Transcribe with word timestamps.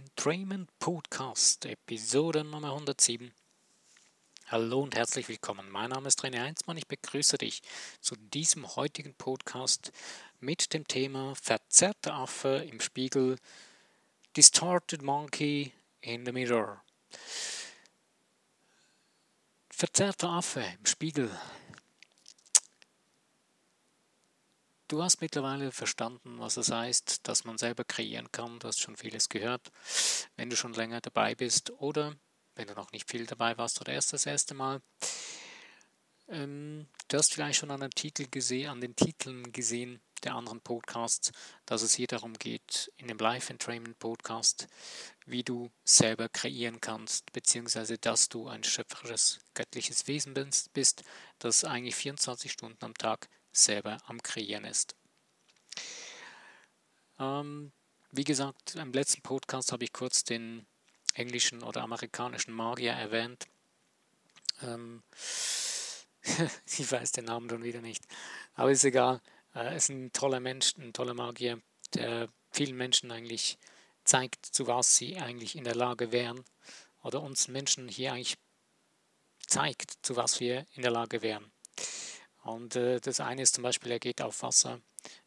Entrainment 0.00 0.70
Podcast, 0.78 1.66
Episode 1.66 2.42
Nummer 2.42 2.68
107. 2.68 3.34
Hallo 4.46 4.80
und 4.80 4.96
herzlich 4.96 5.28
willkommen. 5.28 5.70
Mein 5.70 5.90
Name 5.90 6.08
ist 6.08 6.24
René 6.24 6.40
Heinzmann. 6.40 6.78
Ich 6.78 6.86
begrüße 6.86 7.36
dich 7.36 7.60
zu 8.00 8.16
diesem 8.16 8.76
heutigen 8.76 9.12
Podcast 9.12 9.92
mit 10.38 10.72
dem 10.72 10.88
Thema 10.88 11.34
Verzerrter 11.34 12.14
Affe 12.14 12.66
im 12.70 12.80
Spiegel, 12.80 13.36
Distorted 14.38 15.02
Monkey 15.02 15.70
in 16.00 16.24
the 16.24 16.32
Mirror. 16.32 16.82
Verzerrter 19.68 20.30
Affe 20.30 20.64
im 20.78 20.86
Spiegel. 20.86 21.30
Du 24.90 25.04
hast 25.04 25.20
mittlerweile 25.20 25.70
verstanden, 25.70 26.40
was 26.40 26.56
es 26.56 26.72
heißt, 26.72 27.28
dass 27.28 27.44
man 27.44 27.58
selber 27.58 27.84
kreieren 27.84 28.32
kann. 28.32 28.58
Du 28.58 28.66
hast 28.66 28.80
schon 28.80 28.96
vieles 28.96 29.28
gehört. 29.28 29.70
Wenn 30.34 30.50
du 30.50 30.56
schon 30.56 30.72
länger 30.72 31.00
dabei 31.00 31.36
bist 31.36 31.70
oder 31.78 32.16
wenn 32.56 32.66
du 32.66 32.74
noch 32.74 32.90
nicht 32.90 33.08
viel 33.08 33.24
dabei 33.24 33.56
warst 33.56 33.80
oder 33.80 33.92
erst 33.92 34.12
das 34.12 34.26
erste 34.26 34.52
Mal, 34.54 34.82
ähm, 36.26 36.88
du 37.06 37.16
hast 37.16 37.32
vielleicht 37.32 37.60
schon 37.60 37.70
an 37.70 37.82
den, 37.82 37.92
Titel 37.92 38.26
gesehen, 38.28 38.68
an 38.68 38.80
den 38.80 38.96
Titeln 38.96 39.52
gesehen 39.52 40.00
der 40.24 40.34
anderen 40.34 40.60
Podcasts, 40.60 41.30
dass 41.66 41.82
es 41.82 41.94
hier 41.94 42.08
darum 42.08 42.34
geht, 42.34 42.92
in 42.96 43.06
dem 43.06 43.18
Life 43.18 43.52
Entrainment 43.52 44.00
Podcast, 44.00 44.66
wie 45.24 45.44
du 45.44 45.70
selber 45.84 46.28
kreieren 46.28 46.80
kannst, 46.80 47.32
beziehungsweise 47.32 47.96
dass 47.96 48.28
du 48.28 48.48
ein 48.48 48.64
schöpferisches, 48.64 49.38
göttliches 49.54 50.08
Wesen 50.08 50.34
bist, 50.34 51.04
das 51.38 51.62
eigentlich 51.62 51.94
24 51.94 52.50
Stunden 52.50 52.84
am 52.84 52.94
Tag 52.94 53.28
selber 53.52 53.98
am 54.06 54.22
Kreieren 54.22 54.64
ist. 54.64 54.94
Ähm, 57.18 57.72
wie 58.12 58.24
gesagt, 58.24 58.74
im 58.74 58.92
letzten 58.92 59.22
Podcast 59.22 59.72
habe 59.72 59.84
ich 59.84 59.92
kurz 59.92 60.24
den 60.24 60.66
englischen 61.14 61.62
oder 61.62 61.82
amerikanischen 61.82 62.52
Magier 62.52 62.92
erwähnt. 62.92 63.46
Ähm, 64.62 65.02
ich 66.66 66.90
weiß 66.90 67.12
den 67.12 67.26
Namen 67.26 67.48
schon 67.48 67.62
wieder 67.62 67.80
nicht, 67.80 68.04
aber 68.54 68.70
ist 68.70 68.84
egal. 68.84 69.20
Er 69.52 69.74
ist 69.74 69.88
ein 69.88 70.12
toller 70.12 70.40
Mensch, 70.40 70.74
ein 70.78 70.92
toller 70.92 71.14
Magier, 71.14 71.60
der 71.94 72.28
vielen 72.52 72.76
Menschen 72.76 73.10
eigentlich 73.10 73.58
zeigt, 74.04 74.46
zu 74.46 74.66
was 74.66 74.96
sie 74.96 75.18
eigentlich 75.18 75.56
in 75.56 75.64
der 75.64 75.74
Lage 75.74 76.12
wären 76.12 76.44
oder 77.02 77.22
uns 77.22 77.48
Menschen 77.48 77.88
hier 77.88 78.12
eigentlich 78.12 78.38
zeigt, 79.46 79.98
zu 80.02 80.16
was 80.16 80.40
wir 80.40 80.66
in 80.74 80.82
der 80.82 80.90
Lage 80.90 81.22
wären. 81.22 81.50
Und 82.42 82.76
äh, 82.76 83.00
das 83.00 83.20
eine 83.20 83.42
ist 83.42 83.54
zum 83.54 83.62
Beispiel, 83.62 83.92
er 83.92 83.98
geht 83.98 84.22
auf 84.22 84.42
Wasser, 84.42 84.80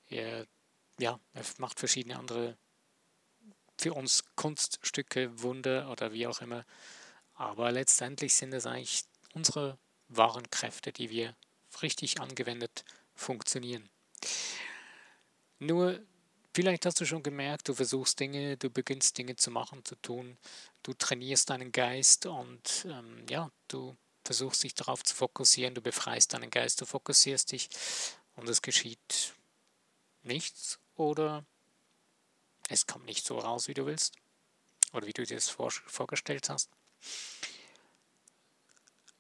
er, 0.10 0.46
ja, 1.00 1.20
er 1.34 1.44
macht 1.58 1.80
verschiedene 1.80 2.18
andere 2.18 2.58
für 3.78 3.94
uns 3.94 4.24
Kunststücke, 4.36 5.42
Wunder 5.42 5.90
oder 5.92 6.14
wie 6.14 6.28
auch 6.28 6.42
immer. 6.42 6.66
Aber 7.36 7.72
letztendlich 7.72 8.36
sind 8.36 8.54
es 8.54 8.66
eigentlich 8.66 9.04
unsere 9.34 9.78
wahren 10.08 10.50
Kräfte, 10.52 10.92
die 10.92 11.10
wir 11.10 11.36
richtig 11.82 12.22
angewendet 12.22 12.86
funktionieren. 13.16 13.90
Nur, 15.60 16.00
vielleicht 16.54 16.86
hast 16.86 17.02
du 17.02 17.06
schon 17.06 17.24
gemerkt, 17.24 17.68
du 17.68 17.74
versuchst 17.74 18.20
Dinge, 18.20 18.58
du 18.58 18.70
beginnst 18.70 19.18
Dinge 19.18 19.36
zu 19.36 19.50
machen, 19.50 19.84
zu 19.86 19.96
tun, 19.96 20.38
du 20.84 20.94
trainierst 20.94 21.50
deinen 21.50 21.72
Geist 21.72 22.26
und 22.26 22.86
ähm, 22.90 23.26
ja, 23.30 23.50
du 23.68 23.96
versuchst 24.24 24.64
dich 24.64 24.76
darauf 24.76 25.04
zu 25.04 25.16
fokussieren, 25.16 25.76
du 25.76 25.82
befreist 25.82 26.34
deinen 26.34 26.50
Geist, 26.50 26.82
du 26.82 26.86
fokussierst 26.86 27.52
dich 27.52 27.70
und 28.36 28.48
es 28.50 28.62
geschieht 28.62 29.34
nichts 30.24 30.80
oder 30.96 31.46
es 32.70 32.88
kommt 32.88 33.06
nicht 33.06 33.26
so 33.26 33.38
raus, 33.38 33.68
wie 33.68 33.74
du 33.74 33.86
willst 33.86 34.16
oder 34.94 35.06
wie 35.08 35.14
du 35.14 35.26
dir 35.26 35.36
das 35.36 35.50
vorgestellt 35.50 36.50
hast. 36.50 36.70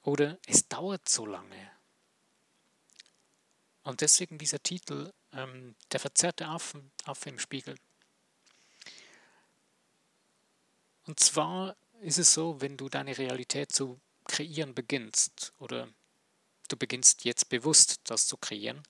Oder 0.03 0.38
es 0.47 0.67
dauert 0.67 1.07
so 1.07 1.25
lange. 1.25 1.72
Und 3.83 4.01
deswegen 4.01 4.38
dieser 4.38 4.61
Titel, 4.61 5.11
ähm, 5.33 5.75
der 5.91 6.00
verzerrte 6.00 6.47
Affe, 6.47 6.83
Affe 7.06 7.29
im 7.29 7.39
Spiegel. 7.39 7.77
Und 11.06 11.19
zwar 11.19 11.75
ist 12.01 12.17
es 12.17 12.33
so, 12.33 12.61
wenn 12.61 12.77
du 12.77 12.88
deine 12.88 13.17
Realität 13.17 13.72
zu 13.72 14.00
kreieren 14.23 14.73
beginnst 14.73 15.53
oder 15.59 15.88
du 16.69 16.78
beginnst 16.78 17.25
jetzt 17.25 17.50
bewusst 17.50 18.01
das 18.06 18.28
zu 18.28 18.38
kreieren, 18.38 18.81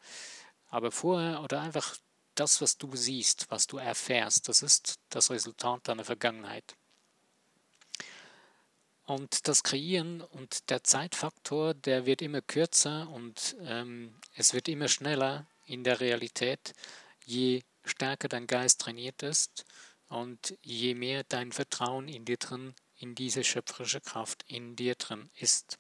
aber 0.70 0.92
vorher 0.92 1.42
oder 1.44 1.62
einfach 1.62 1.96
das, 2.36 2.62
was 2.62 2.78
du 2.78 2.96
siehst, 2.96 3.50
was 3.52 3.68
du 3.68 3.78
erfährst, 3.78 4.50
das 4.50 4.64
ist 4.64 5.00
das 5.10 5.30
Resultat 5.30 5.88
deiner 5.88 6.04
Vergangenheit. 6.04 6.76
Und 9.06 9.48
das 9.48 9.64
Kreieren 9.64 10.22
und 10.22 10.70
der 10.70 10.84
Zeitfaktor, 10.84 11.74
der 11.74 12.06
wird 12.06 12.22
immer 12.22 12.42
kürzer 12.42 13.10
und 13.10 13.56
ähm, 13.62 14.16
es 14.36 14.54
wird 14.54 14.70
immer 14.70 14.88
schneller 14.88 15.46
in 15.66 15.84
der 15.84 16.00
Realität, 16.00 16.74
je 17.26 17.64
stärker 17.84 18.30
dein 18.30 18.48
Geist 18.48 18.80
trainiert 18.80 19.22
ist 19.22 19.66
und 20.08 20.58
je 20.62 20.96
mehr 20.96 21.24
dein 21.26 21.52
Vertrauen 21.52 22.08
in 22.08 22.24
dir 22.24 22.38
drin 22.38 22.74
in 23.04 23.16
diese 23.16 23.44
schöpferische 23.44 24.00
Kraft 24.00 24.46
in 24.48 24.78
dir 24.78 24.96
drin 24.96 25.30
ist. 25.36 25.78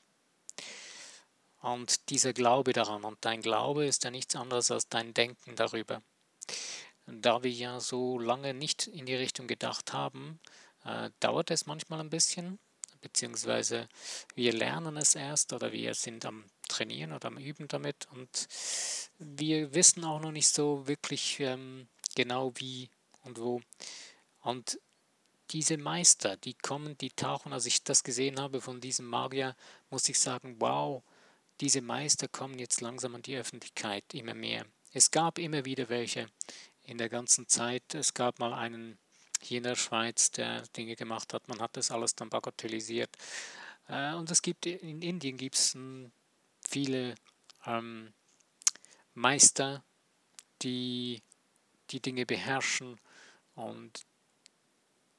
Und 1.61 2.09
dieser 2.09 2.33
Glaube 2.33 2.73
daran, 2.73 3.05
und 3.05 3.17
dein 3.21 3.41
Glaube 3.41 3.85
ist 3.85 4.03
ja 4.03 4.11
nichts 4.11 4.35
anderes 4.35 4.69
als 4.71 4.89
dein 4.89 5.13
Denken 5.13 5.55
darüber. 5.55 6.03
Da 7.05 7.41
wir 7.41 7.51
ja 7.51 7.79
so 7.79 8.19
lange 8.19 8.53
nicht 8.53 8.87
in 8.87 9.05
die 9.05 9.15
Richtung 9.15 9.47
gedacht 9.47 9.93
haben, 9.93 10.41
äh, 10.83 11.11
dauert 11.21 11.49
es 11.49 11.65
manchmal 11.65 12.01
ein 12.01 12.09
bisschen, 12.09 12.59
beziehungsweise 12.99 13.87
wir 14.35 14.51
lernen 14.51 14.97
es 14.97 15.15
erst 15.15 15.53
oder 15.53 15.71
wir 15.71 15.93
sind 15.93 16.25
am 16.25 16.43
Trainieren 16.67 17.13
oder 17.13 17.29
am 17.29 17.37
Üben 17.37 17.69
damit 17.69 18.05
und 18.11 18.47
wir 19.17 19.73
wissen 19.73 20.03
auch 20.03 20.19
noch 20.19 20.31
nicht 20.31 20.49
so 20.49 20.87
wirklich 20.87 21.39
ähm, 21.39 21.87
genau 22.15 22.51
wie 22.55 22.89
und 23.21 23.39
wo. 23.39 23.61
Und 24.41 24.77
diese 25.53 25.77
Meister, 25.77 26.35
die 26.35 26.55
kommen, 26.55 26.97
die 26.97 27.11
tauchen, 27.11 27.53
als 27.53 27.67
ich 27.67 27.83
das 27.83 28.03
gesehen 28.03 28.39
habe 28.39 28.59
von 28.59 28.81
diesem 28.81 29.05
Magier, 29.05 29.55
muss 29.91 30.09
ich 30.09 30.19
sagen, 30.19 30.55
wow, 30.59 31.03
diese 31.61 31.81
Meister 31.81 32.27
kommen 32.27 32.57
jetzt 32.57 32.81
langsam 32.81 33.13
an 33.13 33.21
die 33.21 33.37
Öffentlichkeit 33.37 34.03
immer 34.13 34.33
mehr. 34.33 34.65
Es 34.91 35.11
gab 35.11 35.37
immer 35.37 35.63
wieder 35.63 35.89
welche 35.89 36.27
in 36.83 36.97
der 36.97 37.09
ganzen 37.09 37.47
Zeit. 37.47 37.93
Es 37.93 38.13
gab 38.13 38.39
mal 38.39 38.53
einen 38.53 38.97
hier 39.41 39.59
in 39.59 39.63
der 39.63 39.75
Schweiz, 39.75 40.31
der 40.31 40.63
Dinge 40.75 40.95
gemacht 40.95 41.33
hat. 41.33 41.47
Man 41.47 41.59
hat 41.59 41.77
das 41.77 41.91
alles 41.91 42.15
dann 42.15 42.29
bagatellisiert. 42.29 43.15
Äh, 43.87 44.13
und 44.15 44.31
es 44.31 44.41
gibt 44.41 44.65
in 44.65 45.01
Indien 45.01 45.37
gibt 45.37 45.55
es 45.55 45.77
viele 46.67 47.15
ähm, 47.65 48.13
Meister, 49.13 49.83
die 50.63 51.21
die 51.91 51.99
Dinge 51.99 52.25
beherrschen 52.25 52.99
und 53.55 54.05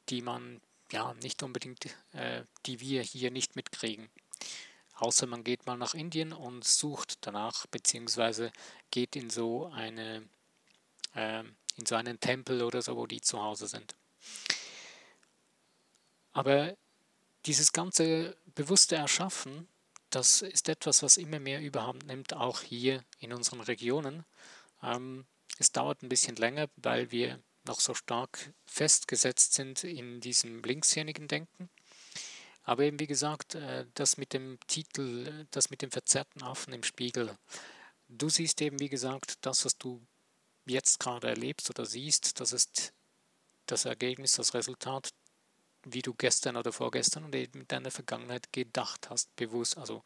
die 0.09 0.23
man 0.23 0.61
ja 0.93 1.15
nicht 1.15 1.43
unbedingt, 1.43 1.87
äh, 2.13 2.45
die 2.67 2.81
wir 2.81 3.03
hier 3.03 3.31
nicht 3.31 3.57
mitkriegen. 3.57 4.09
Außer 4.95 5.27
man 5.27 5.43
geht 5.43 5.67
mal 5.67 5.77
nach 5.77 5.95
Indien 5.95 6.33
und 6.33 6.65
sucht 6.65 7.19
danach, 7.27 7.67
beziehungsweise 7.67 8.53
geht 8.91 9.17
in 9.17 9.31
so 9.31 9.67
eine 9.67 10.29
äh, 11.15 11.43
in 11.77 11.87
so 11.87 11.97
einen 11.97 12.21
Tempel 12.21 12.63
oder 12.63 12.83
so, 12.83 12.97
wo 12.97 13.07
die 13.07 13.21
zu 13.21 13.43
Hause 13.43 13.67
sind. 13.67 13.95
Aber 16.33 16.77
dieses 17.47 17.73
ganze 17.73 18.37
bewusste 18.55 18.97
Erschaffen, 18.97 19.69
das 20.11 20.43
ist 20.43 20.69
etwas, 20.69 21.03
was 21.03 21.17
immer 21.17 21.41
mehr 21.41 21.61
Überhand 21.61 22.07
nimmt, 22.07 22.35
auch 22.35 22.61
hier 22.61 23.05
in 23.19 23.33
unseren 23.33 23.61
Regionen. 23.61 24.25
Ähm, 24.83 25.27
es 25.59 25.73
dauert 25.73 26.03
ein 26.03 26.09
bisschen 26.09 26.37
länger, 26.37 26.69
weil 26.77 27.11
wir 27.11 27.41
noch 27.67 27.81
so 27.81 27.95
stark 27.95 28.53
festgesetzt 28.67 29.55
sind 29.55 29.85
in 29.85 30.21
diesem 30.21 30.63
linkshirnigen 30.63 31.29
Denken. 31.29 31.69
Aber 32.63 32.85
eben 32.85 32.99
wie 32.99 33.07
gesagt, 33.07 33.55
äh, 33.55 33.87
das 33.95 34.17
mit 34.17 34.33
dem 34.33 34.59
Titel, 34.67 35.47
das 35.51 35.71
mit 35.71 35.83
dem 35.83 35.91
verzerrten 35.91 36.43
Affen 36.43 36.73
im 36.73 36.83
Spiegel. 36.83 37.37
Du 38.09 38.29
siehst 38.29 38.61
eben 38.63 38.81
wie 38.81 38.89
gesagt, 38.89 39.39
das, 39.43 39.65
was 39.65 39.77
du 39.77 40.01
jetzt 40.67 40.99
gerade 40.99 41.29
erlebst 41.29 41.69
oder 41.71 41.85
siehst, 41.85 42.41
das 42.41 42.53
ist 42.53 42.95
das 43.67 43.85
Ergebnis, 43.85 44.33
das 44.33 44.55
Resultat, 44.55 45.11
wie 45.85 46.03
du 46.03 46.15
gestern 46.15 46.57
oder 46.57 46.73
vorgestern 46.73 47.25
und 47.25 47.35
eben 47.35 47.61
in 47.61 47.69
deiner 47.69 47.91
Vergangenheit 47.91 48.53
gedacht 48.53 49.11
hast, 49.11 49.35
bewusst, 49.37 49.77
also 49.77 50.03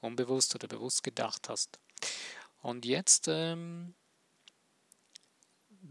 unbewusst 0.00 0.54
oder 0.54 0.68
bewusst 0.68 1.02
gedacht 1.02 1.48
hast. 1.48 1.78
Und 2.62 2.84
jetzt 2.86 3.26
ähm, 3.28 3.94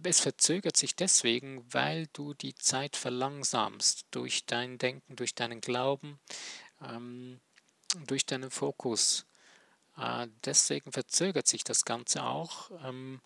es 0.04 0.20
verzögert 0.20 0.78
sich 0.78 0.96
deswegen, 0.96 1.66
weil 1.72 2.08
du 2.14 2.34
die 2.34 2.56
Zeit 2.56 2.96
verlangsamst 2.96 4.06
durch 4.12 4.46
dein 4.46 4.78
Denken, 4.78 5.16
durch 5.16 5.36
deinen 5.36 5.62
Glauben, 5.62 6.20
ähm, 6.82 7.40
durch 8.08 8.26
deinen 8.26 8.52
Fokus. 8.52 9.26
Äh, 9.98 10.28
deswegen 10.46 10.92
verzögert 10.92 11.48
sich 11.48 11.64
das 11.64 11.86
Ganze 11.86 12.24
auch. 12.24 12.72
Ähm, 12.84 13.22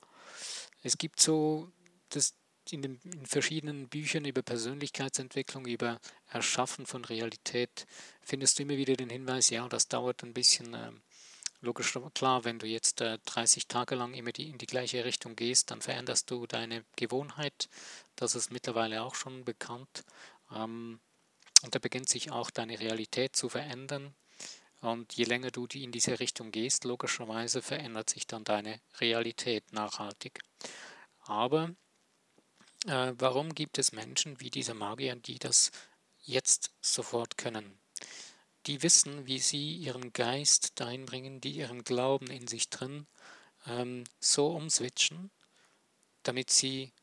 es 0.81 0.97
gibt 0.97 1.19
so 1.19 1.71
das, 2.09 2.33
in, 2.71 2.81
den, 2.81 2.99
in 3.03 3.25
verschiedenen 3.25 3.89
Büchern 3.89 4.25
über 4.25 4.41
Persönlichkeitsentwicklung, 4.41 5.65
über 5.65 5.99
Erschaffen 6.29 6.85
von 6.85 7.05
Realität, 7.05 7.85
findest 8.21 8.57
du 8.57 8.63
immer 8.63 8.77
wieder 8.77 8.95
den 8.95 9.09
Hinweis, 9.09 9.49
ja, 9.49 9.67
das 9.67 9.87
dauert 9.87 10.23
ein 10.23 10.33
bisschen. 10.33 10.73
Äh, 10.73 10.91
logisch 11.63 11.97
klar, 12.13 12.43
wenn 12.43 12.59
du 12.59 12.67
jetzt 12.67 13.01
äh, 13.01 13.17
30 13.25 13.67
Tage 13.67 13.95
lang 13.95 14.13
immer 14.13 14.31
die, 14.31 14.49
in 14.49 14.57
die 14.57 14.67
gleiche 14.67 15.05
Richtung 15.05 15.35
gehst, 15.35 15.71
dann 15.71 15.81
veränderst 15.81 16.29
du 16.29 16.45
deine 16.45 16.83
Gewohnheit. 16.95 17.69
Das 18.15 18.35
ist 18.35 18.51
mittlerweile 18.51 19.01
auch 19.01 19.15
schon 19.15 19.45
bekannt. 19.45 20.03
Ähm, 20.53 20.99
und 21.63 21.73
da 21.73 21.79
beginnt 21.79 22.09
sich 22.09 22.31
auch 22.31 22.51
deine 22.51 22.79
Realität 22.79 23.35
zu 23.35 23.47
verändern. 23.47 24.13
Und 24.81 25.13
je 25.13 25.23
länger 25.23 25.49
du 25.49 25.65
in 25.73 25.93
diese 25.93 26.19
Richtung 26.19 26.51
gehst, 26.51 26.83
logischerweise 26.83 27.61
verändert 27.61 28.09
sich 28.09 28.27
dann 28.27 28.43
deine 28.43 28.81
Realität 28.99 29.71
nachhaltig. 29.71 30.41
Aber 31.21 31.73
äh, 32.85 33.13
warum 33.17 33.55
gibt 33.55 33.77
es 33.77 33.93
Menschen 33.93 34.41
wie 34.41 34.49
diese 34.49 34.73
Magier, 34.73 35.15
die 35.15 35.39
das 35.39 35.71
jetzt 36.25 36.71
sofort 36.81 37.37
können? 37.37 37.79
Die 38.65 38.81
wissen, 38.81 39.25
wie 39.27 39.39
sie 39.39 39.75
ihren 39.75 40.13
Geist 40.13 40.79
dahin 40.79 41.05
bringen, 41.05 41.41
die 41.41 41.51
ihren 41.51 41.83
Glauben 41.83 42.27
in 42.27 42.47
sich 42.47 42.69
drin 42.69 43.07
ähm, 43.65 44.03
so 44.19 44.47
umswitchen, 44.47 45.31
damit 46.23 46.49
sie, 46.49 46.93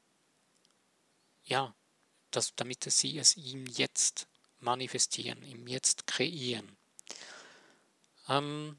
ja, 1.45 1.75
das, 2.31 2.55
damit 2.55 2.85
sie 2.85 3.19
es 3.19 3.37
ihm 3.37 3.67
jetzt 3.67 4.27
manifestieren, 4.61 5.43
ihm 5.43 5.67
jetzt 5.67 6.07
kreieren. 6.07 6.77
Ähm, 8.29 8.79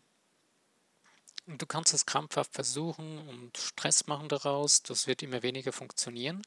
du 1.45 1.66
kannst 1.66 1.94
es 1.94 2.06
krampfhaft 2.06 2.54
versuchen 2.54 3.28
und 3.28 3.57
Stress 3.57 4.07
machen 4.07 4.30
daraus, 4.30 4.81
das 4.83 5.07
wird 5.07 5.22
immer 5.24 5.44
weniger 5.44 5.74
funktionieren. 5.74 6.42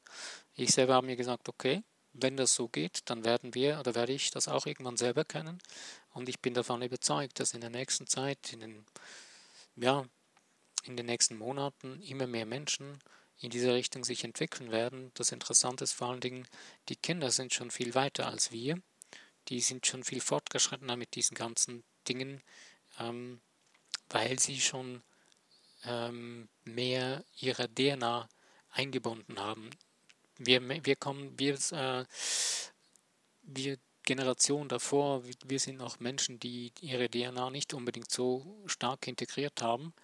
Ich 0.54 0.70
selber 0.70 0.94
habe 0.94 1.06
mir 1.06 1.16
gesagt, 1.16 1.48
okay, 1.48 1.82
wenn 2.14 2.36
das 2.36 2.54
so 2.54 2.68
geht, 2.68 3.02
dann 3.06 3.24
werden 3.24 3.54
wir 3.54 3.78
oder 3.80 3.94
werde 3.94 4.12
ich 4.12 4.30
das 4.30 4.48
auch 4.48 4.66
irgendwann 4.66 4.96
selber 4.96 5.24
können. 5.24 5.58
Und 6.12 6.28
ich 6.28 6.40
bin 6.40 6.54
davon 6.54 6.80
überzeugt, 6.80 7.40
dass 7.40 7.54
in 7.54 7.60
der 7.60 7.70
nächsten 7.70 8.06
Zeit, 8.06 8.52
in 8.52 8.60
den, 8.60 8.86
ja, 9.76 10.04
in 10.84 10.96
den 10.96 11.06
nächsten 11.06 11.36
Monaten 11.36 12.00
immer 12.02 12.26
mehr 12.26 12.46
Menschen 12.46 13.00
in 13.38 13.50
diese 13.50 13.74
Richtung 13.74 14.04
sich 14.04 14.22
entwickeln 14.24 14.70
werden. 14.70 15.10
Das 15.14 15.32
Interessante 15.32 15.84
ist 15.84 15.92
vor 15.92 16.10
allen 16.10 16.20
Dingen, 16.20 16.46
die 16.88 16.96
Kinder 16.96 17.30
sind 17.30 17.52
schon 17.52 17.70
viel 17.70 17.94
weiter 17.94 18.28
als 18.28 18.52
wir. 18.52 18.80
Die 19.48 19.60
sind 19.60 19.86
schon 19.86 20.04
viel 20.04 20.20
fortgeschrittener 20.20 20.96
mit 20.96 21.16
diesen 21.16 21.34
ganzen 21.34 21.84
Dingen, 22.08 22.42
ähm, 22.98 23.40
weil 24.08 24.38
sie 24.38 24.60
schon 24.60 25.02
ähm, 25.84 26.48
mehr 26.64 27.24
ihrer 27.36 27.68
DNA 27.68 28.28
eingebunden 28.70 29.38
haben. 29.38 29.70
Wir, 30.38 30.60
wir 30.84 30.96
kommen, 30.96 31.38
wir, 31.38 31.54
äh, 31.72 32.04
wir 33.42 33.78
Generationen 34.04 34.68
davor, 34.68 35.22
wir 35.44 35.58
sind 35.58 35.78
noch 35.78 35.98
Menschen, 35.98 36.38
die 36.38 36.72
ihre 36.80 37.08
DNA 37.08 37.50
nicht 37.50 37.72
unbedingt 37.72 38.10
so 38.10 38.62
stark 38.66 39.06
integriert 39.06 39.62
haben. 39.62 39.94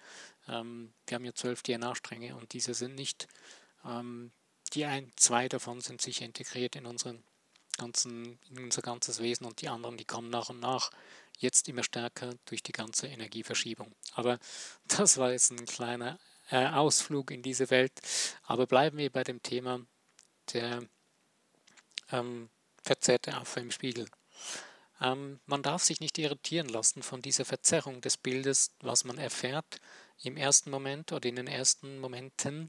Ähm, 0.49 0.93
wir 1.07 1.17
haben 1.17 1.25
ja 1.25 1.35
zwölf 1.35 1.63
DNA-Stränge 1.63 2.35
und 2.37 2.53
diese 2.53 2.75
sind 2.75 2.95
nicht, 2.95 3.29
ähm, 3.85 4.33
die 4.73 4.87
ein, 4.87 5.13
zwei 5.17 5.49
davon 5.49 5.81
sind 5.81 6.01
sicher 6.01 6.25
integriert 6.25 6.77
in 6.77 6.87
unseren 6.87 7.23
ganzen, 7.77 8.39
in 8.51 8.65
unser 8.65 8.83
ganzes 8.83 9.21
Wesen 9.21 9.47
und 9.47 9.61
die 9.61 9.69
anderen, 9.69 9.97
die 9.97 10.05
kommen 10.05 10.31
nach 10.31 10.49
und 10.49 10.61
nach 10.61 10.91
jetzt 11.39 11.69
immer 11.69 11.83
stärker 11.83 12.35
durch 12.47 12.63
die 12.63 12.73
ganze 12.73 13.07
Energieverschiebung. 13.07 13.93
Aber 14.15 14.39
das 14.87 15.19
war 15.19 15.33
jetzt 15.33 15.51
ein 15.51 15.67
kleiner 15.67 16.19
äh, 16.51 16.67
Ausflug 16.67 17.31
in 17.31 17.43
diese 17.43 17.71
Welt. 17.71 17.93
Aber 18.45 18.67
bleiben 18.67 18.99
wir 18.99 19.11
bei 19.11 19.25
dem 19.25 19.43
Thema 19.43 19.81
der 20.53 20.83
ähm, 22.11 22.51
verzerrte 22.83 23.35
Affe 23.35 23.61
im 23.61 23.71
Spiegel. 23.71 24.07
Ähm, 25.01 25.41
man 25.47 25.63
darf 25.63 25.83
sich 25.83 26.01
nicht 26.01 26.19
irritieren 26.19 26.69
lassen 26.69 27.03
von 27.03 27.23
dieser 27.23 27.45
Verzerrung 27.45 28.01
des 28.01 28.17
Bildes, 28.17 28.73
was 28.81 29.05
man 29.05 29.19
erfährt 29.19 29.81
im 30.23 30.37
ersten 30.37 30.71
Moment 30.71 31.13
oder 31.13 31.29
in 31.29 31.37
den 31.37 31.47
ersten 31.47 31.99
Momenten 31.99 32.69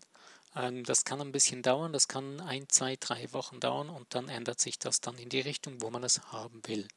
ähm, 0.56 0.83
das 0.83 1.06
kann 1.06 1.22
ein 1.22 1.31
bisschen 1.31 1.62
dauern, 1.62 1.94
das 1.94 2.07
kann 2.07 2.42
ein, 2.42 2.68
zwei, 2.69 2.95
drei 2.98 3.31
Wochen 3.33 3.60
dauern 3.60 3.89
und 3.89 4.13
dann 4.13 4.30
ändert 4.30 4.60
sich 4.60 4.80
das 4.80 5.01
dann 5.01 5.18
in 5.18 5.30
die 5.30 5.39
Richtung, 5.39 5.81
wo 5.81 5.89
man 5.89 6.04
es 6.04 6.22
haben 6.31 6.62
will. 6.68 6.88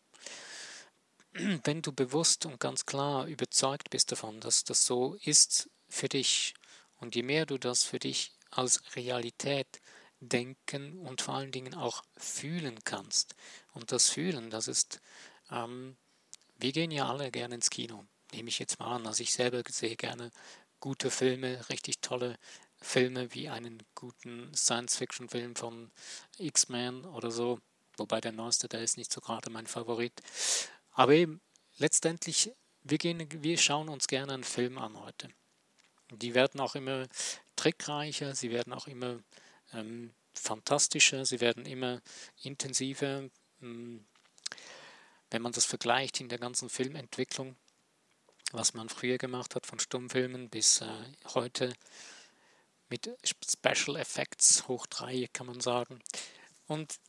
Wenn 1.64 1.82
du 1.82 1.92
bewusst 1.92 2.46
und 2.46 2.60
ganz 2.60 2.87
klar 2.87 3.26
überzeugt 3.26 3.90
bist 3.90 4.12
davon, 4.12 4.40
dass 4.40 4.64
das 4.64 4.87
so 4.87 5.14
ist 5.25 5.70
für 5.88 6.08
dich 6.08 6.54
und 6.96 7.14
je 7.14 7.22
mehr 7.22 7.46
du 7.46 7.58
das 7.58 7.84
für 7.84 7.98
dich 7.98 8.32
als 8.50 8.96
Realität 8.96 9.80
denken 10.29 10.99
und 10.99 11.23
vor 11.23 11.35
allen 11.35 11.53
Dingen 11.53 11.75
auch 11.75 12.03
fühlen 12.17 12.79
kannst. 12.85 13.35
Und 13.73 13.93
das 13.93 14.11
Fühlen, 14.11 14.50
das 14.50 14.69
ist, 14.69 15.00
ähm, 15.50 15.97
wir 16.56 16.73
gehen 16.73 16.91
ja 16.91 17.09
alle 17.09 17.31
gerne 17.31 17.56
ins 17.56 17.71
Kino, 17.71 18.05
nehme 18.32 18.49
ich 18.49 18.59
jetzt 18.59 18.79
mal 18.79 18.97
an. 18.97 19.06
Also 19.06 19.23
ich 19.23 19.32
selber 19.32 19.62
sehe 19.69 19.97
gerne 19.97 20.31
gute 20.81 21.11
Filme, 21.11 21.69
richtig 21.69 22.00
tolle 22.00 22.38
Filme 22.81 23.32
wie 23.35 23.49
einen 23.49 23.82
guten 23.94 24.53
Science-Fiction-Film 24.55 25.56
von 25.56 25.91
X-Men 26.38 27.05
oder 27.06 27.31
so, 27.31 27.59
wobei 27.97 28.21
der 28.21 28.32
neueste, 28.32 28.69
der 28.69 28.82
ist 28.82 28.99
nicht 28.99 29.12
so 29.12 29.21
gerade 29.21 29.50
mein 29.50 29.67
Favorit. 29.67 30.21
Aber 30.93 31.12
eben, 31.12 31.41
letztendlich, 31.79 32.53
wir, 32.82 32.99
gehen, 32.99 33.26
wir 33.43 33.56
schauen 33.59 33.88
uns 33.88 34.06
gerne 34.06 34.35
einen 34.35 34.44
Film 34.44 34.79
an 34.79 35.00
heute. 35.00 35.29
Die 36.11 36.35
werden 36.35 36.61
auch 36.61 36.75
immer 36.75 37.06
trickreicher, 37.56 38.35
sie 38.35 38.50
werden 38.50 38.73
auch 38.73 38.87
immer 38.87 39.21
ähm, 39.75 40.15
fantastischer, 40.35 41.25
sie 41.25 41.41
werden 41.41 41.67
immer 41.67 42.00
intensiver. 42.43 43.29
Ähm, 43.62 44.05
wenn 45.31 45.43
man 45.43 45.53
das 45.53 45.65
vergleicht 45.65 46.21
in 46.21 46.29
der 46.29 46.38
ganzen 46.38 46.69
Filmentwicklung, 46.69 47.56
was 48.53 48.75
man 48.75 48.88
früher 48.88 49.19
gemacht 49.19 49.55
hat, 49.55 49.67
von 49.67 49.81
Stummfilmen 49.81 50.49
bis 50.49 50.81
äh, 50.81 51.05
heute, 51.35 51.73
mit 52.88 53.11
Special 53.25 53.97
Effects 53.97 54.69
hoch 54.69 54.87
3, 54.87 55.29
kann 55.32 55.47
man 55.47 55.61
sagen. 55.61 56.00
Und 56.67 57.00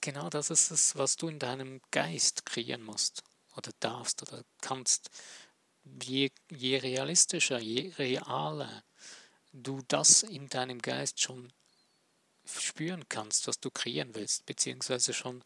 genau 0.00 0.28
das 0.30 0.50
ist 0.50 0.70
es, 0.70 0.96
was 0.96 1.16
du 1.16 1.28
in 1.28 1.38
deinem 1.38 1.80
Geist 1.90 2.44
kreieren 2.46 2.82
musst 2.82 3.22
oder 3.56 3.70
darfst 3.80 4.22
oder 4.22 4.42
kannst. 4.60 5.10
Je, 6.02 6.30
je 6.50 6.78
realistischer, 6.78 7.58
je 7.58 7.92
realer 7.98 8.82
du 9.52 9.82
das 9.88 10.22
in 10.22 10.48
deinem 10.48 10.80
Geist 10.80 11.20
schon 11.20 11.52
spüren 12.44 13.08
kannst, 13.08 13.46
was 13.46 13.60
du 13.60 13.70
kreieren 13.70 14.14
willst, 14.14 14.46
beziehungsweise 14.46 15.12
schon 15.12 15.44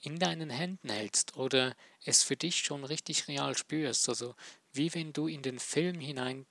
in 0.00 0.18
deinen 0.18 0.50
Händen 0.50 0.88
hältst 0.88 1.36
oder 1.36 1.74
es 2.04 2.22
für 2.22 2.36
dich 2.36 2.58
schon 2.58 2.84
richtig 2.84 3.28
real 3.28 3.56
spürst, 3.56 4.08
also 4.08 4.34
wie 4.72 4.92
wenn 4.94 5.12
du 5.12 5.26
in 5.26 5.42
den 5.42 5.58
Film 5.58 6.00
hinein 6.00 6.46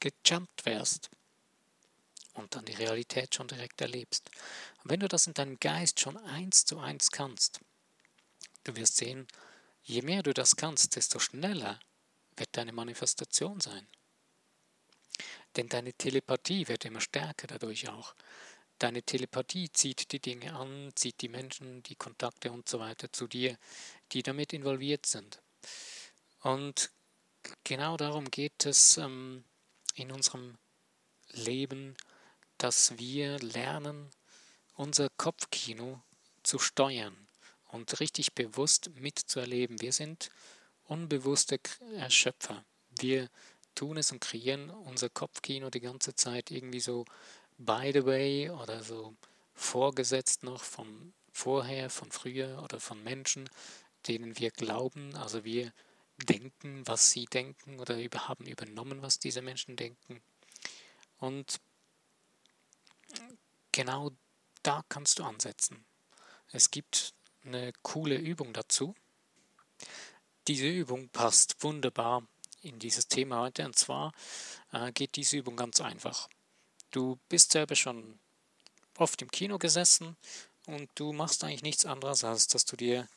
gejumpt 0.00 0.64
wärst 0.64 1.10
und 2.34 2.54
dann 2.54 2.64
die 2.64 2.74
Realität 2.74 3.34
schon 3.34 3.48
direkt 3.48 3.80
erlebst. 3.80 4.30
Und 4.82 4.90
wenn 4.90 5.00
du 5.00 5.08
das 5.08 5.26
in 5.26 5.34
deinem 5.34 5.58
Geist 5.58 6.00
schon 6.00 6.16
eins 6.16 6.64
zu 6.64 6.78
eins 6.78 7.10
kannst, 7.10 7.60
du 8.64 8.76
wirst 8.76 8.96
sehen, 8.96 9.26
je 9.82 10.02
mehr 10.02 10.22
du 10.22 10.34
das 10.34 10.56
kannst, 10.56 10.96
desto 10.96 11.18
schneller 11.18 11.80
wird 12.36 12.50
deine 12.52 12.72
Manifestation 12.72 13.60
sein. 13.60 13.86
Denn 15.56 15.68
deine 15.68 15.92
Telepathie 15.92 16.68
wird 16.68 16.84
immer 16.84 17.00
stärker 17.00 17.46
dadurch 17.46 17.88
auch. 17.88 18.14
Deine 18.78 19.02
Telepathie 19.02 19.70
zieht 19.70 20.12
die 20.12 20.20
Dinge 20.20 20.54
an, 20.54 20.90
zieht 20.94 21.20
die 21.20 21.28
Menschen, 21.28 21.82
die 21.82 21.96
Kontakte 21.96 22.50
und 22.50 22.68
so 22.68 22.80
weiter 22.80 23.12
zu 23.12 23.26
dir, 23.26 23.58
die 24.12 24.22
damit 24.22 24.52
involviert 24.52 25.04
sind. 25.06 25.42
Und 26.40 26.90
genau 27.64 27.96
darum 27.96 28.30
geht 28.30 28.64
es 28.64 28.96
ähm, 28.96 29.44
in 29.94 30.10
unserem 30.10 30.56
Leben, 31.32 31.96
dass 32.56 32.98
wir 32.98 33.38
lernen, 33.40 34.10
unser 34.74 35.10
Kopfkino 35.10 36.02
zu 36.42 36.58
steuern 36.58 37.28
und 37.68 38.00
richtig 38.00 38.34
bewusst 38.34 38.90
mitzuerleben. 38.94 39.80
Wir 39.80 39.92
sind 39.92 40.30
unbewusste 40.84 41.60
Erschöpfer. 41.96 42.64
Wir 42.98 43.28
tun 43.74 43.96
es 43.96 44.12
und 44.12 44.20
kreieren 44.20 44.70
unser 44.70 45.08
Kopfkino 45.08 45.70
die 45.70 45.80
ganze 45.80 46.14
Zeit 46.14 46.50
irgendwie 46.50 46.80
so 46.80 47.04
by 47.58 47.90
the 47.92 48.04
way 48.04 48.50
oder 48.50 48.82
so 48.82 49.14
vorgesetzt 49.54 50.42
noch 50.42 50.62
von 50.62 51.12
vorher, 51.32 51.90
von 51.90 52.10
früher 52.10 52.62
oder 52.62 52.80
von 52.80 53.02
Menschen, 53.02 53.48
denen 54.08 54.38
wir 54.38 54.50
glauben. 54.50 55.14
Also 55.16 55.44
wir 55.44 55.72
denken, 56.16 56.86
was 56.86 57.10
sie 57.10 57.26
denken 57.26 57.78
oder 57.78 57.96
haben 57.96 58.46
übernommen, 58.46 59.02
was 59.02 59.18
diese 59.18 59.42
Menschen 59.42 59.76
denken. 59.76 60.20
Und 61.18 61.60
genau 63.72 64.10
da 64.62 64.82
kannst 64.88 65.18
du 65.18 65.24
ansetzen. 65.24 65.84
Es 66.52 66.70
gibt 66.70 67.14
eine 67.44 67.72
coole 67.82 68.16
Übung 68.16 68.52
dazu. 68.52 68.94
Diese 70.48 70.68
Übung 70.68 71.08
passt 71.10 71.62
wunderbar 71.62 72.26
in 72.62 72.78
dieses 72.78 73.08
Thema 73.08 73.40
heute. 73.40 73.64
Und 73.64 73.76
zwar 73.76 74.12
äh, 74.72 74.92
geht 74.92 75.16
diese 75.16 75.36
Übung 75.36 75.56
ganz 75.56 75.80
einfach. 75.80 76.28
Du 76.90 77.18
bist 77.28 77.52
selber 77.52 77.76
schon 77.76 78.18
oft 78.96 79.22
im 79.22 79.30
Kino 79.30 79.58
gesessen 79.58 80.16
und 80.66 80.90
du 80.94 81.12
machst 81.12 81.42
eigentlich 81.44 81.62
nichts 81.62 81.86
anderes, 81.86 82.24
als 82.24 82.46
dass 82.46 82.64
du 82.64 82.76
dir, 82.76 83.08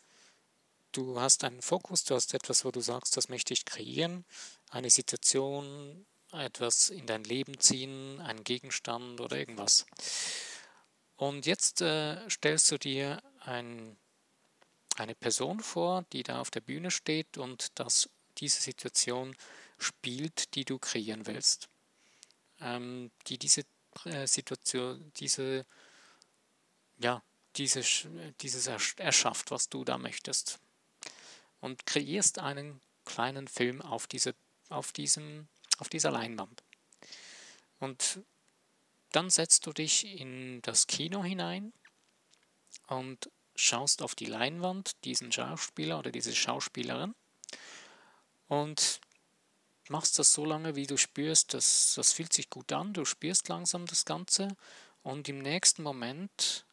du 0.92 1.20
hast 1.20 1.44
einen 1.44 1.62
Fokus, 1.62 2.04
du 2.04 2.16
hast 2.16 2.34
etwas, 2.34 2.64
wo 2.66 2.72
du 2.72 2.82
sagst, 2.82 3.18
das 3.18 3.30
möchte 3.30 3.54
ich 3.54 3.66
kreieren, 3.66 4.26
eine 4.70 4.90
Situation, 4.90 6.06
etwas 6.32 6.90
in 6.90 7.06
dein 7.06 7.24
Leben 7.24 7.60
ziehen, 7.60 8.20
einen 8.22 8.44
Gegenstand 8.44 9.22
oder 9.22 9.38
irgendwas. 9.38 9.86
Und 11.16 11.46
jetzt 11.46 11.82
äh, 11.82 12.28
stellst 12.30 12.72
du 12.72 12.78
dir 12.78 13.22
ein, 13.42 13.98
eine 14.96 15.16
Person 15.16 15.60
vor, 15.60 16.06
die 16.12 16.24
da 16.24 16.42
auf 16.42 16.50
der 16.50 16.62
Bühne 16.62 16.92
steht 16.92 17.38
und 17.38 17.68
das, 17.80 18.10
diese 18.38 18.62
Situation 18.62 19.36
spielt, 19.78 20.56
die 20.56 20.66
du 20.66 20.80
kreieren 20.80 21.28
willst. 21.28 21.70
Ähm, 22.60 23.12
die 23.28 23.38
diese 23.38 23.64
äh, 24.06 24.28
Situation, 24.28 25.12
diese, 25.18 25.66
ja, 26.98 27.22
diese, 27.56 27.84
dieses 28.42 28.68
erschafft, 28.98 29.52
was 29.52 29.70
du 29.70 29.84
da 29.84 29.98
möchtest. 29.98 30.60
Und 31.60 31.86
kreierst 31.86 32.40
einen 32.40 32.82
kleinen 33.06 33.48
Film 33.48 33.82
auf, 33.82 34.08
diese, 34.08 34.36
auf, 34.70 34.92
diesem, 34.92 35.48
auf 35.78 35.90
dieser 35.90 36.12
Leinwand. 36.12 36.64
Und 37.80 38.22
dann 39.12 39.30
setzt 39.30 39.68
du 39.68 39.74
dich 39.74 40.06
in 40.06 40.62
das 40.64 40.88
Kino 40.88 41.24
hinein 41.24 41.74
und 42.88 43.30
schaust 43.56 44.02
auf 44.02 44.16
die 44.16 44.26
Leinwand 44.26 45.04
diesen 45.06 45.32
Schauspieler 45.32 46.00
oder 46.00 46.12
diese 46.12 46.36
Schauspielerin 46.36 47.14
und 48.48 49.02
machst 49.90 50.20
das 50.20 50.34
so 50.34 50.46
lange, 50.46 50.76
wie 50.76 50.88
du 50.88 50.98
spürst, 50.98 51.54
dass 51.54 51.96
das 51.96 52.14
fühlt 52.14 52.34
sich 52.34 52.50
gut 52.50 52.72
an, 52.72 52.94
du 52.94 53.06
spürst 53.06 53.50
langsam 53.50 53.86
das 53.86 54.06
Ganze 54.06 54.56
und 55.02 55.28
im 55.30 55.40
nächsten 55.40 55.84
Moment 55.84 56.66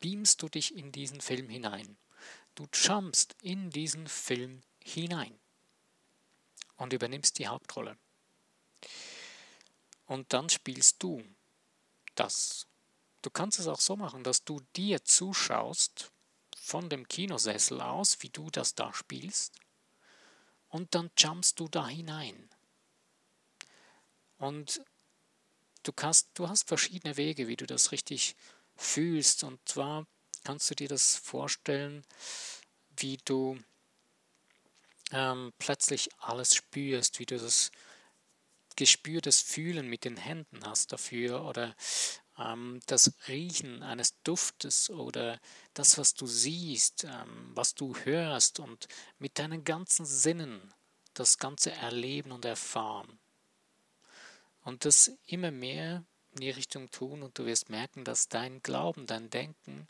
beamst 0.00 0.42
du 0.42 0.48
dich 0.48 0.74
in 0.74 0.92
diesen 0.92 1.20
Film 1.20 1.48
hinein. 1.48 1.96
Du 2.54 2.66
jumpst 2.72 3.36
in 3.42 3.70
diesen 3.70 4.06
Film 4.08 4.62
hinein 4.82 5.38
und 6.76 6.92
übernimmst 6.92 7.38
die 7.38 7.46
Hauptrolle. 7.48 7.96
Und 10.06 10.32
dann 10.32 10.48
spielst 10.50 11.02
du 11.02 11.24
das. 12.14 12.66
Du 13.22 13.30
kannst 13.30 13.58
es 13.58 13.68
auch 13.68 13.80
so 13.80 13.96
machen, 13.96 14.24
dass 14.24 14.44
du 14.44 14.60
dir 14.76 15.04
zuschaust 15.04 16.10
von 16.56 16.90
dem 16.90 17.06
Kinosessel 17.08 17.80
aus, 17.80 18.22
wie 18.22 18.28
du 18.28 18.50
das 18.50 18.74
da 18.74 18.92
spielst 18.92 19.61
und 20.72 20.94
dann 20.94 21.10
jumpst 21.16 21.60
du 21.60 21.68
da 21.68 21.86
hinein. 21.86 22.48
Und 24.38 24.82
du, 25.82 25.92
kannst, 25.92 26.30
du 26.34 26.48
hast 26.48 26.66
verschiedene 26.66 27.16
Wege, 27.16 27.46
wie 27.46 27.56
du 27.56 27.66
das 27.66 27.92
richtig 27.92 28.34
fühlst. 28.74 29.44
Und 29.44 29.60
zwar 29.68 30.06
kannst 30.44 30.70
du 30.70 30.74
dir 30.74 30.88
das 30.88 31.16
vorstellen, 31.16 32.04
wie 32.96 33.18
du 33.18 33.58
ähm, 35.12 35.52
plötzlich 35.58 36.08
alles 36.18 36.54
spürst, 36.54 37.18
wie 37.18 37.26
du 37.26 37.38
das 37.38 37.70
Gespür, 38.74 39.20
das 39.20 39.42
Fühlen 39.42 39.88
mit 39.88 40.04
den 40.06 40.16
Händen 40.16 40.64
hast 40.64 40.90
dafür 40.90 41.44
oder 41.44 41.76
das 42.86 43.12
Riechen 43.28 43.82
eines 43.82 44.14
Duftes 44.22 44.90
oder 44.90 45.40
das, 45.74 45.98
was 45.98 46.14
du 46.14 46.26
siehst, 46.26 47.04
ähm, 47.04 47.50
was 47.54 47.74
du 47.74 47.94
hörst 47.96 48.60
und 48.60 48.88
mit 49.18 49.38
deinen 49.38 49.64
ganzen 49.64 50.06
Sinnen 50.06 50.72
das 51.14 51.38
Ganze 51.38 51.72
erleben 51.72 52.32
und 52.32 52.44
erfahren. 52.44 53.18
Und 54.64 54.84
das 54.84 55.12
immer 55.26 55.50
mehr 55.50 56.04
in 56.32 56.40
die 56.40 56.50
Richtung 56.50 56.90
tun 56.90 57.22
und 57.22 57.38
du 57.38 57.44
wirst 57.46 57.68
merken, 57.68 58.04
dass 58.04 58.28
dein 58.28 58.62
Glauben, 58.62 59.06
dein 59.06 59.28
Denken 59.28 59.86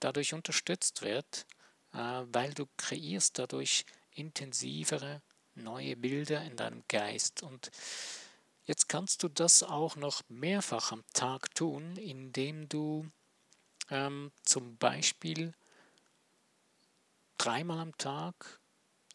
dadurch 0.00 0.34
unterstützt 0.34 1.02
wird, 1.02 1.46
äh, 1.92 1.98
weil 2.32 2.52
du 2.54 2.66
kreierst 2.76 3.38
dadurch 3.38 3.84
intensivere 4.12 5.22
neue 5.54 5.96
Bilder 5.96 6.42
in 6.44 6.56
deinem 6.56 6.82
Geist 6.88 7.42
und 7.42 7.70
Jetzt 8.66 8.88
kannst 8.88 9.22
du 9.22 9.28
das 9.28 9.62
auch 9.62 9.94
noch 9.94 10.22
mehrfach 10.28 10.90
am 10.90 11.04
Tag 11.12 11.54
tun, 11.54 11.96
indem 11.96 12.68
du 12.68 13.08
ähm, 13.90 14.32
zum 14.42 14.76
Beispiel 14.76 15.54
dreimal 17.38 17.78
am 17.78 17.96
Tag 17.96 18.60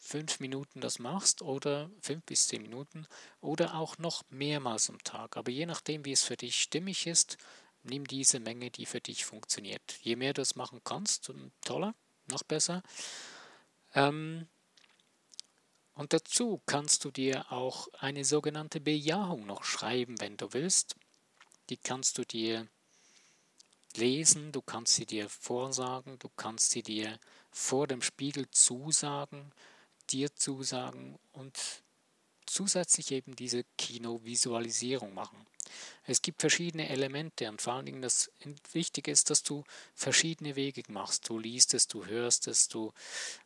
fünf 0.00 0.40
Minuten 0.40 0.80
das 0.80 0.98
machst 0.98 1.42
oder 1.42 1.90
fünf 2.00 2.24
bis 2.24 2.48
zehn 2.48 2.62
Minuten 2.62 3.06
oder 3.40 3.74
auch 3.74 3.98
noch 3.98 4.22
mehrmals 4.30 4.88
am 4.88 5.02
Tag. 5.04 5.36
Aber 5.36 5.50
je 5.50 5.66
nachdem, 5.66 6.06
wie 6.06 6.12
es 6.12 6.24
für 6.24 6.36
dich 6.36 6.60
stimmig 6.60 7.06
ist, 7.06 7.36
nimm 7.82 8.06
diese 8.06 8.40
Menge, 8.40 8.70
die 8.70 8.86
für 8.86 9.00
dich 9.00 9.26
funktioniert. 9.26 9.98
Je 10.00 10.16
mehr 10.16 10.32
du 10.32 10.40
es 10.40 10.56
machen 10.56 10.80
kannst, 10.82 11.30
toller, 11.62 11.94
noch 12.30 12.42
besser. 12.42 12.82
Ähm, 13.94 14.48
und 15.94 16.12
dazu 16.12 16.62
kannst 16.66 17.04
du 17.04 17.10
dir 17.10 17.52
auch 17.52 17.88
eine 17.98 18.24
sogenannte 18.24 18.80
Bejahung 18.80 19.46
noch 19.46 19.64
schreiben, 19.64 20.20
wenn 20.20 20.36
du 20.36 20.52
willst. 20.52 20.96
Die 21.68 21.76
kannst 21.76 22.18
du 22.18 22.24
dir 22.24 22.66
lesen, 23.96 24.52
du 24.52 24.62
kannst 24.62 24.94
sie 24.94 25.06
dir 25.06 25.28
vorsagen, 25.28 26.18
du 26.18 26.28
kannst 26.30 26.70
sie 26.70 26.82
dir 26.82 27.18
vor 27.50 27.86
dem 27.86 28.00
Spiegel 28.00 28.50
zusagen, 28.50 29.52
dir 30.10 30.34
zusagen 30.34 31.18
und 31.32 31.82
zusätzlich 32.46 33.12
eben 33.12 33.36
diese 33.36 33.64
Kinovisualisierung 33.76 35.14
machen. 35.14 35.46
Es 36.04 36.22
gibt 36.22 36.40
verschiedene 36.40 36.88
Elemente 36.88 37.48
und 37.48 37.62
vor 37.62 37.74
allen 37.74 37.86
Dingen 37.86 38.02
das 38.02 38.30
Wichtige 38.72 39.10
ist, 39.10 39.30
dass 39.30 39.42
du 39.42 39.64
verschiedene 39.94 40.56
Wege 40.56 40.82
machst. 40.88 41.28
Du 41.28 41.38
liest 41.38 41.74
es, 41.74 41.86
du 41.86 42.06
hörst 42.06 42.48
es, 42.48 42.68
du 42.68 42.92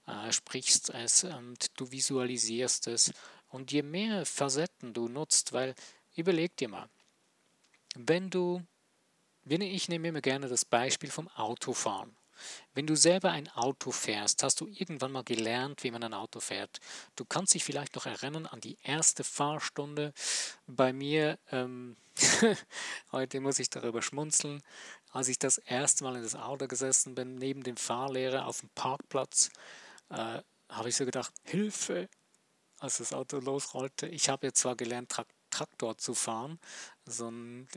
äh, 0.06 0.32
sprichst 0.32 0.90
es 0.90 1.24
und 1.24 1.78
du 1.78 1.90
visualisierst 1.92 2.86
es. 2.86 3.12
Und 3.48 3.72
je 3.72 3.82
mehr 3.82 4.24
Facetten 4.24 4.94
du 4.94 5.08
nutzt, 5.08 5.52
weil 5.52 5.74
überleg 6.14 6.56
dir 6.56 6.68
mal, 6.68 6.88
wenn 7.94 8.30
du, 8.30 8.62
wenn 9.44 9.60
ich 9.60 9.88
nehme 9.88 10.08
immer 10.08 10.22
gerne 10.22 10.48
das 10.48 10.64
Beispiel 10.64 11.10
vom 11.10 11.28
Autofahren. 11.28 12.15
Wenn 12.74 12.86
du 12.86 12.96
selber 12.96 13.30
ein 13.30 13.48
Auto 13.48 13.90
fährst, 13.90 14.42
hast 14.42 14.60
du 14.60 14.66
irgendwann 14.66 15.12
mal 15.12 15.24
gelernt, 15.24 15.82
wie 15.84 15.90
man 15.90 16.02
ein 16.02 16.14
Auto 16.14 16.40
fährt. 16.40 16.80
Du 17.16 17.24
kannst 17.24 17.54
dich 17.54 17.64
vielleicht 17.64 17.94
noch 17.94 18.06
erinnern 18.06 18.46
an 18.46 18.60
die 18.60 18.78
erste 18.82 19.24
Fahrstunde. 19.24 20.12
Bei 20.66 20.92
mir, 20.92 21.38
ähm, 21.50 21.96
heute 23.12 23.40
muss 23.40 23.58
ich 23.58 23.70
darüber 23.70 24.02
schmunzeln, 24.02 24.62
als 25.12 25.28
ich 25.28 25.38
das 25.38 25.58
erste 25.58 26.04
Mal 26.04 26.16
in 26.16 26.22
das 26.22 26.34
Auto 26.34 26.66
gesessen 26.66 27.14
bin, 27.14 27.36
neben 27.36 27.62
dem 27.62 27.76
Fahrlehrer 27.76 28.46
auf 28.46 28.60
dem 28.60 28.70
Parkplatz, 28.70 29.50
äh, 30.10 30.40
habe 30.68 30.88
ich 30.88 30.96
so 30.96 31.04
gedacht, 31.04 31.32
Hilfe, 31.44 32.08
als 32.78 32.98
das 32.98 33.12
Auto 33.12 33.38
losrollte. 33.38 34.06
Ich 34.08 34.28
habe 34.28 34.46
jetzt 34.46 34.60
zwar 34.60 34.76
gelernt, 34.76 35.10
Traktor 35.56 35.96
zu 35.96 36.14
fahren, 36.14 36.58
so 37.04 37.28
ein, 37.28 37.68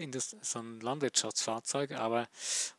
so 0.41 0.59
ein 0.59 0.79
Landwirtschaftsfahrzeug, 0.81 1.91
aber 1.91 2.27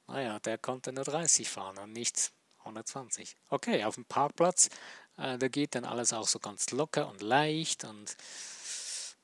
naja, 0.07 0.39
der 0.41 0.59
konnte 0.59 0.93
nur 0.93 1.05
30 1.05 1.49
fahren 1.49 1.79
und 1.79 1.93
nicht 1.93 2.33
120. 2.61 3.37
Okay, 3.49 3.85
auf 3.85 3.95
dem 3.95 4.05
Parkplatz, 4.05 4.69
äh, 5.17 5.39
da 5.39 5.49
geht 5.49 5.75
dann 5.75 5.85
alles 5.85 6.13
auch 6.13 6.29
so 6.29 6.39
ganz 6.39 6.71
locker 6.71 7.09
und 7.09 7.23
leicht 7.23 7.85
und 7.85 8.17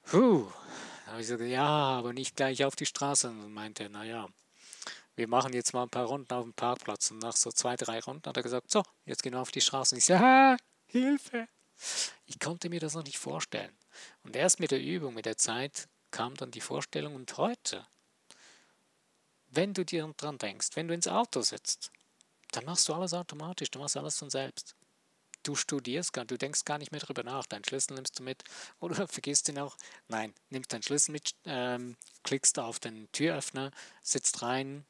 puh, 0.03 0.51
da 1.05 1.13
habe 1.13 1.21
ich 1.21 1.29
gesagt, 1.29 1.43
ja, 1.43 1.67
aber 1.67 2.13
nicht 2.13 2.37
gleich 2.37 2.65
auf 2.65 2.75
die 2.75 2.87
Straße. 2.87 3.29
Und 3.29 3.53
meinte 3.53 3.85
er, 3.85 3.89
naja, 3.91 4.29
wir 5.15 5.29
machen 5.29 5.53
jetzt 5.53 5.73
mal 5.73 5.83
ein 5.83 5.89
paar 5.91 6.07
Runden 6.07 6.33
auf 6.33 6.43
dem 6.43 6.55
Parkplatz. 6.55 7.11
Und 7.11 7.19
nach 7.19 7.37
so 7.37 7.53
zwei, 7.53 7.77
drei 7.77 8.01
Runden 8.01 8.29
hat 8.29 8.37
er 8.37 8.43
gesagt, 8.43 8.71
so, 8.71 8.83
jetzt 9.05 9.23
gehen 9.23 9.33
wir 9.33 9.41
auf 9.41 9.53
die 9.53 9.61
Straße. 9.61 9.95
Und 9.95 9.99
ich 9.99 10.05
sage, 10.05 10.25
ja, 10.25 10.57
Hilfe! 10.87 11.49
Ich 12.25 12.41
konnte 12.41 12.69
mir 12.69 12.81
das 12.81 12.95
noch 12.95 13.05
nicht 13.05 13.19
vorstellen. 13.19 13.77
Und 14.23 14.37
erst 14.37 14.61
mit 14.61 14.71
der 14.71 14.83
Übung, 14.83 15.15
mit 15.15 15.27
der 15.27 15.37
Zeit 15.37 15.89
kam 16.11 16.35
dann 16.35 16.51
die 16.51 16.61
Vorstellung 16.61 17.15
und 17.15 17.37
heute, 17.37 17.87
wenn 19.49 19.75
du 19.75 19.85
dir 19.85 20.13
dran 20.17 20.39
denkst, 20.39 20.71
wenn 20.75 20.89
du 20.89 20.95
ins 20.95 21.09
Auto 21.09 21.43
sitzt, 21.43 21.91
dann 22.53 22.65
machst 22.65 22.89
du 22.89 22.95
alles 22.95 23.15
automatisch, 23.15 23.71
du 23.71 23.79
machst 23.79 23.97
alles 23.97 24.19
von 24.19 24.31
selbst. 24.31 24.77
Du 25.43 25.55
studierst 25.55 26.13
gar, 26.13 26.25
du 26.25 26.37
denkst 26.37 26.65
gar 26.65 26.79
nicht 26.79 26.91
mehr 26.91 27.01
darüber 27.01 27.23
nach. 27.23 27.47
Deinen 27.47 27.65
Schlüssel 27.65 27.95
nimmst 27.95 28.19
du 28.19 28.23
mit 28.23 28.43
oder 28.81 29.07
vergisst 29.07 29.49
ihn 29.49 29.59
auch. 29.59 29.77
Nein, 30.09 30.35
nimmst 30.51 30.73
deinen 30.73 30.83
Schlüssel 30.83 31.13
mit, 31.13 31.35
ähm, 31.45 31.97
klickst 32.23 32.59
auf 32.59 32.81
den 32.81 33.11
Türöffner, 33.13 33.71
sitzt 34.03 34.43
rein, 34.43 34.85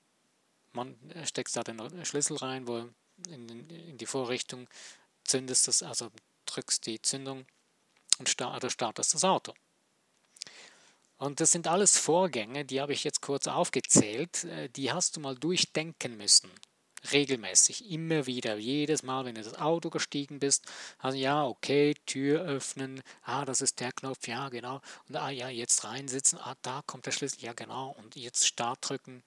man 0.72 0.94
äh, 1.10 1.26
steckst 1.26 1.56
da 1.56 1.64
den 1.64 2.04
Schlüssel 2.04 2.36
rein, 2.36 2.66
wo 2.66 2.88
in, 3.28 3.68
in 3.70 3.98
die 3.98 4.06
Vorrichtung 4.06 4.68
zündest 5.24 5.68
das, 5.68 5.82
also 5.82 6.10
drückst 6.46 6.86
die 6.86 7.02
Zündung 7.02 7.46
und 8.18 8.28
startest 8.28 9.14
das 9.14 9.24
Auto. 9.24 9.54
Und 11.18 11.40
das 11.40 11.50
sind 11.50 11.66
alles 11.66 11.96
Vorgänge, 11.96 12.64
die 12.64 12.80
habe 12.80 12.92
ich 12.92 13.02
jetzt 13.04 13.22
kurz 13.22 13.46
aufgezählt, 13.46 14.44
äh, 14.44 14.68
die 14.68 14.92
hast 14.92 15.16
du 15.16 15.20
mal 15.20 15.34
durchdenken 15.34 16.16
müssen. 16.16 16.50
Regelmäßig, 17.12 17.90
immer 17.90 18.26
wieder, 18.26 18.56
jedes 18.56 19.02
Mal, 19.02 19.24
wenn 19.24 19.36
du 19.36 19.42
das 19.42 19.54
Auto 19.54 19.90
gestiegen 19.90 20.40
bist, 20.40 20.64
also 20.98 21.16
ja, 21.16 21.44
okay, 21.46 21.94
Tür 22.04 22.42
öffnen, 22.42 23.02
ah, 23.22 23.44
das 23.44 23.60
ist 23.60 23.80
der 23.80 23.92
Knopf, 23.92 24.26
ja, 24.26 24.48
genau, 24.48 24.80
und 25.08 25.16
ah, 25.16 25.30
ja, 25.30 25.48
jetzt 25.48 25.84
reinsitzen, 25.84 26.38
ah, 26.40 26.56
da 26.62 26.82
kommt 26.86 27.06
der 27.06 27.12
Schlüssel, 27.12 27.44
ja, 27.44 27.52
genau, 27.52 27.90
und 27.90 28.16
jetzt 28.16 28.46
Start 28.46 28.78
drücken. 28.88 29.22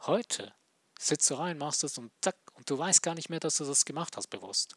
heute 0.00 0.52
sitzt 0.98 1.30
du 1.30 1.34
rein, 1.34 1.58
machst 1.58 1.82
es 1.84 1.98
und 1.98 2.12
zack, 2.20 2.36
und 2.54 2.68
du 2.70 2.78
weißt 2.78 3.02
gar 3.02 3.14
nicht 3.14 3.30
mehr, 3.30 3.40
dass 3.40 3.56
du 3.56 3.64
das 3.64 3.84
gemacht 3.84 4.16
hast 4.16 4.28
bewusst. 4.28 4.76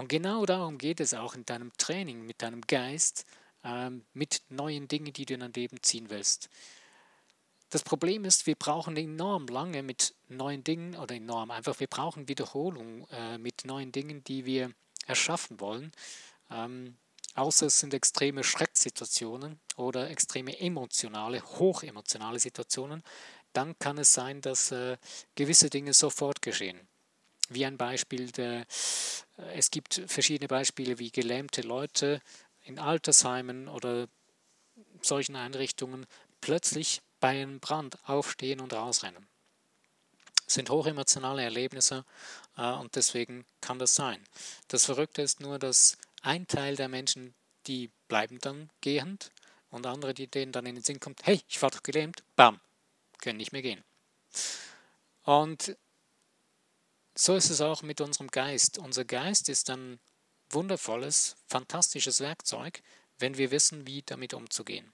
Und 0.00 0.08
genau 0.08 0.46
darum 0.46 0.78
geht 0.78 0.98
es 0.98 1.12
auch 1.12 1.34
in 1.34 1.44
deinem 1.44 1.72
Training, 1.76 2.24
mit 2.24 2.40
deinem 2.40 2.62
Geist, 2.62 3.26
ähm, 3.62 4.02
mit 4.14 4.40
neuen 4.48 4.88
Dingen, 4.88 5.12
die 5.12 5.26
du 5.26 5.34
in 5.34 5.40
dein 5.40 5.52
Leben 5.52 5.82
ziehen 5.82 6.08
willst. 6.08 6.48
Das 7.68 7.82
Problem 7.82 8.24
ist, 8.24 8.46
wir 8.46 8.54
brauchen 8.54 8.96
enorm 8.96 9.46
lange 9.48 9.82
mit 9.82 10.14
neuen 10.28 10.64
Dingen 10.64 10.96
oder 10.96 11.14
enorm 11.14 11.50
einfach, 11.50 11.80
wir 11.80 11.86
brauchen 11.86 12.28
Wiederholung 12.28 13.06
äh, 13.10 13.36
mit 13.36 13.66
neuen 13.66 13.92
Dingen, 13.92 14.24
die 14.24 14.46
wir 14.46 14.72
erschaffen 15.06 15.60
wollen. 15.60 15.92
Ähm, 16.50 16.96
außer 17.34 17.66
es 17.66 17.80
sind 17.80 17.92
extreme 17.92 18.42
Schrecksituationen 18.42 19.60
oder 19.76 20.08
extreme 20.08 20.58
emotionale, 20.60 21.42
hochemotionale 21.42 22.38
Situationen, 22.38 23.02
dann 23.52 23.78
kann 23.78 23.98
es 23.98 24.14
sein, 24.14 24.40
dass 24.40 24.72
äh, 24.72 24.96
gewisse 25.34 25.68
Dinge 25.68 25.92
sofort 25.92 26.40
geschehen. 26.40 26.88
Wie 27.50 27.66
ein 27.66 27.76
Beispiel, 27.76 28.30
der, 28.30 28.60
äh, 28.60 28.64
es 29.54 29.70
gibt 29.70 30.00
verschiedene 30.06 30.48
Beispiele, 30.48 30.98
wie 30.98 31.10
gelähmte 31.10 31.62
Leute 31.62 32.22
in 32.62 32.78
Altersheimen 32.78 33.68
oder 33.68 34.08
solchen 35.02 35.36
Einrichtungen 35.36 36.06
plötzlich 36.40 37.02
bei 37.18 37.30
einem 37.30 37.58
Brand 37.60 37.98
aufstehen 38.08 38.60
und 38.60 38.72
rausrennen. 38.72 39.26
Das 40.44 40.54
sind 40.54 40.70
hochemotionale 40.70 41.42
Erlebnisse 41.42 42.04
äh, 42.56 42.72
und 42.72 42.94
deswegen 42.96 43.44
kann 43.60 43.78
das 43.78 43.94
sein. 43.94 44.22
Das 44.68 44.84
Verrückte 44.84 45.22
ist 45.22 45.40
nur, 45.40 45.58
dass 45.58 45.98
ein 46.22 46.46
Teil 46.46 46.76
der 46.76 46.88
Menschen, 46.88 47.34
die 47.66 47.90
bleiben 48.08 48.38
dann 48.40 48.70
gehend 48.80 49.32
und 49.70 49.86
andere, 49.86 50.14
die 50.14 50.28
denen 50.28 50.52
dann 50.52 50.66
in 50.66 50.76
den 50.76 50.84
Sinn 50.84 51.00
kommt, 51.00 51.24
hey, 51.24 51.40
ich 51.48 51.60
war 51.62 51.70
doch 51.70 51.82
gelähmt, 51.82 52.22
bam, 52.36 52.60
können 53.20 53.38
nicht 53.38 53.52
mehr 53.52 53.62
gehen. 53.62 53.82
Und 55.24 55.76
so 57.20 57.36
ist 57.36 57.50
es 57.50 57.60
auch 57.60 57.82
mit 57.82 58.00
unserem 58.00 58.28
Geist. 58.28 58.78
Unser 58.78 59.04
Geist 59.04 59.50
ist 59.50 59.68
ein 59.68 60.00
wundervolles, 60.48 61.36
fantastisches 61.46 62.20
Werkzeug, 62.20 62.82
wenn 63.18 63.36
wir 63.36 63.50
wissen, 63.50 63.86
wie 63.86 64.00
damit 64.00 64.32
umzugehen. 64.32 64.90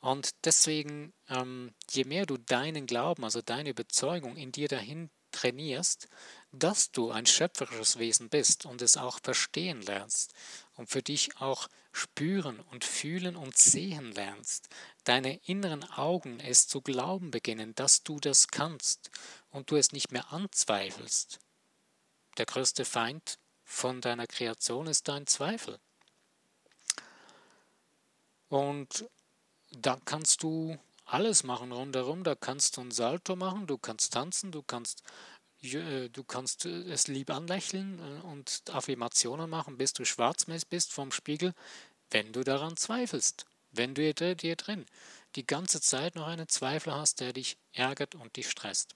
Und 0.00 0.44
deswegen, 0.44 1.14
ähm, 1.30 1.72
je 1.90 2.04
mehr 2.04 2.26
du 2.26 2.36
deinen 2.36 2.86
Glauben, 2.86 3.24
also 3.24 3.40
deine 3.40 3.70
Überzeugung 3.70 4.36
in 4.36 4.52
dir 4.52 4.68
dahin 4.68 5.08
trainierst, 5.32 6.06
dass 6.52 6.90
du 6.90 7.10
ein 7.10 7.26
schöpferisches 7.26 7.98
Wesen 7.98 8.28
bist 8.28 8.64
und 8.64 8.80
es 8.82 8.96
auch 8.96 9.20
verstehen 9.22 9.82
lernst 9.82 10.32
und 10.74 10.88
für 10.88 11.02
dich 11.02 11.40
auch 11.40 11.68
spüren 11.92 12.60
und 12.70 12.84
fühlen 12.84 13.36
und 13.36 13.56
sehen 13.58 14.12
lernst, 14.12 14.68
deine 15.04 15.36
inneren 15.44 15.84
Augen 15.84 16.40
es 16.40 16.66
zu 16.66 16.80
glauben 16.80 17.30
beginnen, 17.30 17.74
dass 17.74 18.02
du 18.02 18.18
das 18.20 18.48
kannst 18.48 19.10
und 19.50 19.70
du 19.70 19.76
es 19.76 19.92
nicht 19.92 20.12
mehr 20.12 20.32
anzweifelst. 20.32 21.38
Der 22.38 22.46
größte 22.46 22.84
Feind 22.84 23.38
von 23.64 24.00
deiner 24.00 24.26
Kreation 24.26 24.86
ist 24.86 25.08
dein 25.08 25.26
Zweifel. 25.26 25.78
Und 28.48 29.06
da 29.72 29.98
kannst 30.04 30.42
du 30.42 30.78
alles 31.04 31.42
machen 31.42 31.72
rundherum. 31.72 32.22
Da 32.24 32.34
kannst 32.34 32.76
du 32.76 32.82
ein 32.82 32.90
Salto 32.90 33.36
machen, 33.36 33.66
du 33.66 33.78
kannst 33.78 34.12
tanzen, 34.12 34.52
du 34.52 34.62
kannst, 34.62 35.02
du 35.62 36.24
kannst 36.24 36.66
äh, 36.66 36.90
es 36.90 37.08
lieb 37.08 37.30
anlächeln 37.30 37.98
äh, 37.98 38.26
und 38.26 38.62
Affirmationen 38.70 39.50
machen, 39.50 39.76
bis 39.76 39.92
du 39.92 40.04
schwarzmess 40.04 40.64
bist 40.64 40.92
vom 40.92 41.12
Spiegel, 41.12 41.54
wenn 42.10 42.32
du 42.32 42.44
daran 42.44 42.76
zweifelst, 42.76 43.46
wenn 43.72 43.94
du 43.94 44.14
dir 44.14 44.56
drin 44.56 44.86
die 45.36 45.46
ganze 45.46 45.80
Zeit 45.80 46.14
noch 46.14 46.26
einen 46.26 46.48
Zweifel 46.48 46.94
hast, 46.94 47.20
der 47.20 47.32
dich 47.32 47.58
ärgert 47.72 48.14
und 48.14 48.36
dich 48.36 48.48
stresst. 48.48 48.94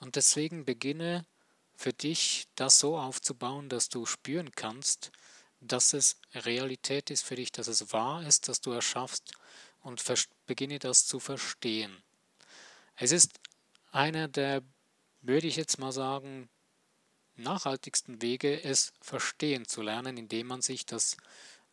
Und 0.00 0.16
deswegen 0.16 0.64
beginne 0.64 1.26
für 1.74 1.92
dich 1.92 2.46
das 2.54 2.78
so 2.78 2.98
aufzubauen, 2.98 3.68
dass 3.68 3.88
du 3.88 4.06
spüren 4.06 4.52
kannst, 4.52 5.12
dass 5.60 5.92
es 5.92 6.16
Realität 6.34 7.10
ist 7.10 7.24
für 7.24 7.36
dich, 7.36 7.52
dass 7.52 7.68
es 7.68 7.92
wahr 7.92 8.26
ist, 8.26 8.48
dass 8.48 8.60
du 8.60 8.70
erschaffst 8.72 9.32
und 9.80 10.02
beginne 10.46 10.78
das 10.78 11.06
zu 11.06 11.20
verstehen. 11.20 11.96
Es 12.96 13.12
ist 13.12 13.38
einer 13.92 14.28
der, 14.28 14.62
würde 15.20 15.46
ich 15.46 15.56
jetzt 15.56 15.78
mal 15.78 15.92
sagen, 15.92 16.48
nachhaltigsten 17.36 18.22
Wege, 18.22 18.62
es 18.62 18.92
verstehen 19.00 19.66
zu 19.66 19.82
lernen, 19.82 20.16
indem 20.16 20.48
man 20.48 20.62
sich 20.62 20.86
das 20.86 21.16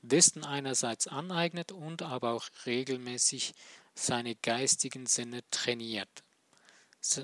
Wissen 0.02 0.44
einerseits 0.44 1.08
aneignet 1.08 1.72
und 1.72 2.02
aber 2.02 2.32
auch 2.32 2.48
regelmäßig 2.66 3.54
seine 3.96 4.36
geistigen 4.36 5.06
Sinne 5.06 5.42
trainiert. 5.50 6.24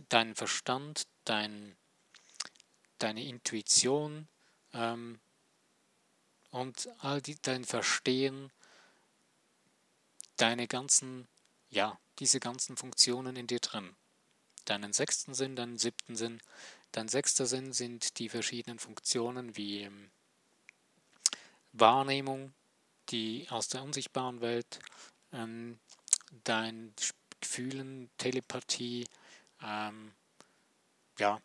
Dein 0.09 0.35
Verstand, 0.35 1.07
dein, 1.25 1.75
deine 2.97 3.23
Intuition, 3.23 4.27
ähm, 4.73 5.19
und 6.51 6.89
all 6.99 7.21
die, 7.21 7.41
dein 7.41 7.63
Verstehen, 7.63 8.51
deine 10.35 10.67
ganzen, 10.67 11.27
ja, 11.69 11.99
diese 12.19 12.39
ganzen 12.39 12.77
Funktionen 12.77 13.35
in 13.35 13.47
dir 13.47 13.59
drin. 13.59 13.95
Deinen 14.65 14.93
sechsten 14.93 15.33
Sinn, 15.33 15.55
deinen 15.55 15.77
siebten 15.77 16.15
Sinn. 16.15 16.41
Dein 16.91 17.07
sechster 17.07 17.45
Sinn 17.45 17.73
sind 17.73 18.19
die 18.19 18.29
verschiedenen 18.29 18.79
Funktionen 18.79 19.55
wie 19.55 19.81
ähm, 19.81 20.11
Wahrnehmung, 21.73 22.53
die 23.09 23.47
aus 23.49 23.67
der 23.69 23.83
unsichtbaren 23.83 24.41
Welt, 24.41 24.79
ähm, 25.33 25.79
dein 26.43 26.93
Gefühlen, 27.39 28.09
Telepathie, 28.17 29.07
ähm, 29.63 30.13
ja, 31.17 31.41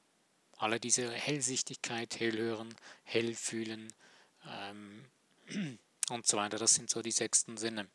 alle 0.58 0.80
diese 0.80 1.10
Hellsichtigkeit, 1.10 2.18
Hellhören, 2.18 2.74
Hellfühlen, 3.04 3.92
ähm, 4.46 5.04
und 6.10 6.26
so 6.26 6.36
weiter. 6.36 6.58
Das 6.58 6.74
sind 6.74 6.90
so 6.90 7.02
die 7.02 7.12
sechsten 7.12 7.56
Sinne. 7.56 7.88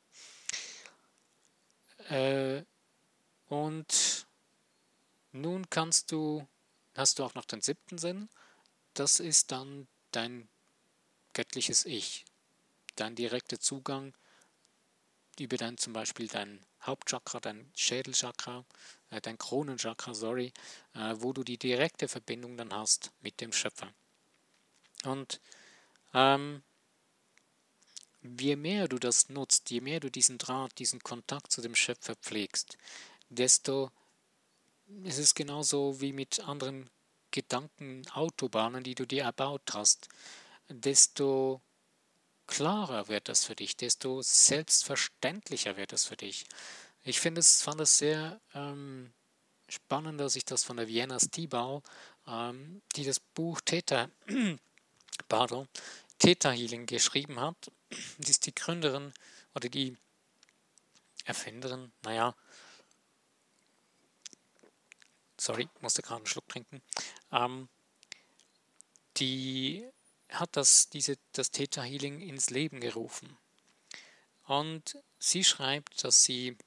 Äh, 2.10 2.64
und 3.48 4.26
nun 5.32 5.70
kannst 5.70 6.12
du, 6.12 6.48
hast 6.96 7.20
du 7.20 7.24
auch 7.24 7.36
noch 7.36 7.46
den 7.46 7.62
siebten 7.62 7.98
Sinn. 7.98 8.30
Das 8.94 9.20
ist 9.20 9.52
dann 9.52 9.88
dein 10.12 10.50
göttliches 11.34 11.86
Ich, 11.86 12.26
dein 12.96 13.15
direkter 13.15 13.60
Zugang 13.60 14.13
über 15.39 15.58
dein 15.58 15.78
zum 15.78 15.94
Beispiel 15.94 16.28
dein 16.28 16.60
Hauptchakra, 16.82 17.39
dein 17.39 17.72
Schädelchakra, 17.76 18.65
äh, 19.10 19.22
dein 19.22 19.38
Kronenchakra, 19.38 20.13
sorry, 20.13 20.52
äh, 20.94 21.15
wo 21.17 21.34
du 21.34 21.44
die 21.44 21.58
direkte 21.58 22.08
Verbindung 22.08 22.58
dann 22.58 22.74
hast 22.74 23.12
mit 23.22 23.39
dem 23.39 23.54
Schöpfer. 23.54 23.94
Und 25.04 25.39
ähm, 26.13 26.63
je 28.22 28.56
mehr 28.56 28.88
du 28.88 29.00
das 29.00 29.30
nutzt, 29.30 29.70
je 29.72 29.82
mehr 29.82 30.00
du 30.00 30.12
diesen 30.12 30.38
Draht, 30.38 30.78
diesen 30.80 31.02
Kontakt 31.02 31.52
zu 31.52 31.62
dem 31.62 31.76
Schöpfer 31.76 32.15
pflegst, 32.15 32.78
desto 33.30 33.91
ist 35.04 35.17
es 35.17 35.34
genauso 35.36 35.99
wie 36.01 36.13
mit 36.13 36.39
anderen 36.41 36.89
Gedankenautobahnen, 37.32 38.84
die 38.84 38.95
du 38.95 39.06
dir 39.06 39.23
erbaut 39.23 39.73
hast, 39.73 40.10
desto 40.69 41.62
klarer 42.47 43.08
wird 43.08 43.30
das 43.30 43.45
für 43.45 43.56
dich, 43.56 43.77
desto 43.77 44.21
selbstverständlicher 44.21 45.77
wird 45.77 45.93
es 45.93 46.06
für 46.06 46.17
dich. 46.17 46.45
Ich 47.04 47.19
finde 47.19 47.39
es, 47.39 47.62
fand 47.62 47.80
es 47.82 47.97
sehr 47.97 48.39
ähm, 48.54 49.13
spannend, 49.69 50.19
dass 50.19 50.36
ich 50.36 50.45
das 50.45 50.63
von 50.63 50.77
der 50.77 50.88
Vienna 50.88 51.19
Stiebau, 51.19 51.82
ähm, 52.27 52.82
die 52.95 53.06
das 53.06 53.19
Buch 53.19 53.62
Täter 53.62 54.10
pardon, 55.30 55.67
Theta 56.19 56.51
Healing 56.51 56.86
geschrieben 56.86 57.39
hat. 57.39 57.71
Die 58.17 58.30
ist 58.30 58.45
die 58.45 58.54
Gründerin 58.54 59.13
oder 59.56 59.69
die 59.69 59.97
Erfinderin, 61.25 61.91
naja, 62.04 62.36
sorry, 65.41 65.67
musste 65.80 66.01
gerade 66.01 66.17
einen 66.17 66.27
Schluck 66.27 66.47
trinken, 66.47 66.82
ähm, 67.32 67.67
die 69.17 69.86
hat 70.30 70.56
das, 70.56 70.89
diese, 70.89 71.17
das 71.34 71.51
Theta 71.51 71.82
Healing 71.82 72.21
ins 72.21 72.49
Leben 72.51 72.80
gerufen. 72.80 73.38
Und 74.45 74.97
sie 75.19 75.43
schreibt, 75.43 76.04
dass 76.04 76.23
sie 76.23 76.58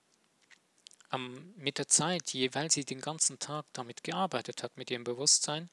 ähm, 1.12 1.54
mit 1.56 1.78
der 1.78 1.88
Zeit, 1.88 2.32
je, 2.32 2.50
weil 2.52 2.70
sie 2.70 2.84
den 2.84 3.00
ganzen 3.00 3.38
Tag 3.38 3.64
damit 3.72 4.02
gearbeitet 4.02 4.62
hat, 4.62 4.76
mit 4.76 4.90
ihrem 4.90 5.04
Bewusstsein 5.04 5.70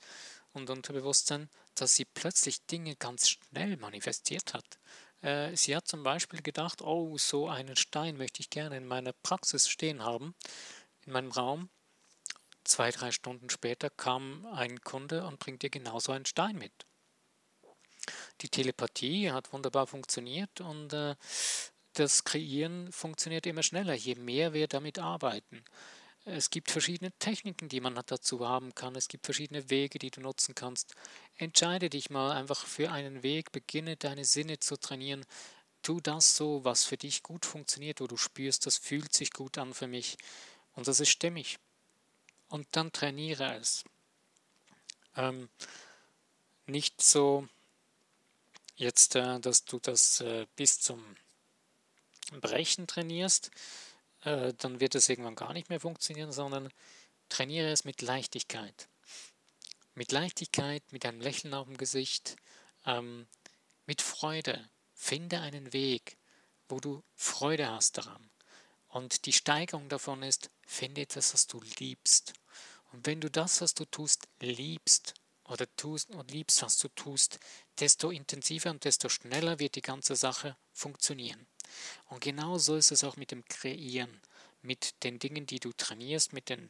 und 0.54 0.70
Unterbewusstsein, 0.70 1.50
dass 1.76 1.96
sie 1.96 2.06
plötzlich 2.06 2.66
Dinge 2.68 2.96
ganz 2.96 3.30
schnell 3.30 3.78
manifestiert 3.78 4.54
hat. 4.54 4.80
Äh, 5.22 5.56
sie 5.56 5.76
hat 5.76 5.88
zum 5.88 6.04
Beispiel 6.04 6.42
gedacht, 6.42 6.82
oh, 6.82 7.18
so 7.18 7.50
einen 7.50 7.76
Stein 7.76 8.18
möchte 8.18 8.42
ich 8.42 8.50
gerne 8.50 8.78
in 8.78 8.86
meiner 8.86 9.14
Praxis 9.14 9.68
stehen 9.68 10.04
haben, 10.04 10.36
in 11.06 11.14
meinem 11.14 11.32
Raum. 11.32 11.70
Zwei, 12.64 12.92
drei 12.92 13.12
Stunden 13.12 13.50
später 13.50 13.90
kam 13.90 14.46
ein 14.48 14.82
Kunde 14.82 15.26
und 15.26 15.40
bringt 15.40 15.64
ihr 15.64 15.70
genauso 15.70 16.12
einen 16.12 16.26
Stein 16.26 16.58
mit. 16.58 16.74
Die 18.42 18.50
Telepathie 18.50 19.32
hat 19.32 19.54
wunderbar 19.54 19.88
funktioniert 19.88 20.62
und 20.62 20.94
äh, 20.94 21.16
das 21.94 22.24
Kreieren 22.24 22.92
funktioniert 22.92 23.46
immer 23.46 23.64
schneller, 23.64 23.94
je 23.94 24.16
mehr 24.16 24.54
wir 24.54 24.68
damit 24.68 25.00
arbeiten. 25.00 25.64
Es 26.24 26.52
gibt 26.52 26.70
verschiedene 26.70 27.12
Techniken, 27.14 27.68
die 27.68 27.82
man 27.82 28.00
dazu 28.06 28.48
haben 28.48 28.76
kann. 28.76 28.96
Es 28.96 29.08
gibt 29.08 29.26
verschiedene 29.26 29.72
Wege, 29.72 29.98
die 29.98 30.12
du 30.12 30.22
nutzen 30.22 30.54
kannst. 30.54 30.94
Entscheide 31.36 31.90
dich 31.90 32.12
mal 32.12 32.32
einfach 32.32 32.68
für 32.68 32.92
einen 32.92 33.24
Weg, 33.24 33.52
beginne 33.52 33.98
deine 33.98 34.24
Sinne 34.24 34.60
zu 34.60 34.78
trainieren. 34.78 35.26
Tu 35.82 36.00
das 36.00 36.36
so, 36.36 36.64
was 36.64 36.86
für 36.86 36.98
dich 36.98 37.24
gut 37.24 37.46
funktioniert, 37.46 38.02
wo 38.02 38.08
du 38.08 38.18
spürst, 38.18 38.68
das 38.68 38.78
fühlt 38.78 39.14
sich 39.14 39.34
gut 39.34 39.58
an 39.58 39.74
für 39.74 39.88
mich 39.88 40.18
und 40.74 40.88
das 40.88 41.00
ist 41.00 41.10
stimmig. 41.10 41.58
Und 42.52 42.68
dann 42.72 42.92
trainiere 42.92 43.56
es. 43.56 43.86
Ähm, 45.16 45.50
nicht 46.66 47.02
so 47.02 47.48
jetzt, 48.76 49.16
äh, 49.16 49.40
dass 49.40 49.64
du 49.64 49.80
das 49.80 50.20
äh, 50.20 50.46
bis 50.58 50.82
zum 50.82 51.16
Brechen 52.42 52.88
trainierst, 52.88 53.52
äh, 54.24 54.54
dann 54.58 54.82
wird 54.82 54.96
es 54.96 55.08
irgendwann 55.08 55.36
gar 55.36 55.54
nicht 55.54 55.70
mehr 55.70 55.80
funktionieren, 55.80 56.34
sondern 56.34 56.74
trainiere 57.30 57.72
es 57.72 57.86
mit 57.86 58.02
Leichtigkeit. 58.02 58.90
Mit 59.96 60.12
Leichtigkeit, 60.12 60.84
mit 60.92 61.06
einem 61.06 61.22
Lächeln 61.22 61.54
auf 61.54 61.68
dem 61.68 61.78
Gesicht, 61.78 62.36
ähm, 62.86 63.28
mit 63.86 64.02
Freude. 64.02 64.70
Finde 64.94 65.40
einen 65.40 65.72
Weg, 65.72 66.18
wo 66.68 66.82
du 66.82 67.02
Freude 67.16 67.72
hast 67.72 67.98
daran. 67.98 68.30
Und 68.90 69.26
die 69.26 69.34
Steigerung 69.34 69.88
davon 69.88 70.22
ist, 70.22 70.50
finde 70.66 71.00
etwas, 71.00 71.34
was 71.34 71.48
du 71.48 71.62
liebst. 71.80 72.34
Und 72.92 73.06
wenn 73.06 73.22
du 73.22 73.30
das, 73.30 73.62
was 73.62 73.74
du 73.74 73.86
tust, 73.86 74.28
liebst 74.40 75.14
oder 75.46 75.66
tust 75.76 76.10
und 76.12 76.32
liebst, 76.32 76.62
was 76.62 76.78
du 76.78 76.88
tust, 76.90 77.40
desto 77.80 78.12
intensiver 78.12 78.70
und 78.70 78.84
desto 78.84 79.10
schneller 79.10 79.60
wird 79.60 79.76
die 79.76 79.82
ganze 79.82 80.16
Sache 80.16 80.58
funktionieren. 80.74 81.48
Und 82.10 82.22
genau 82.22 82.58
so 82.58 82.76
ist 82.76 82.92
es 82.92 83.04
auch 83.04 83.16
mit 83.16 83.32
dem 83.32 83.46
Kreieren, 83.46 84.22
mit 84.62 85.04
den 85.04 85.20
Dingen, 85.20 85.46
die 85.46 85.60
du 85.60 85.72
trainierst, 85.72 86.34
mit 86.34 86.50
den 86.50 86.70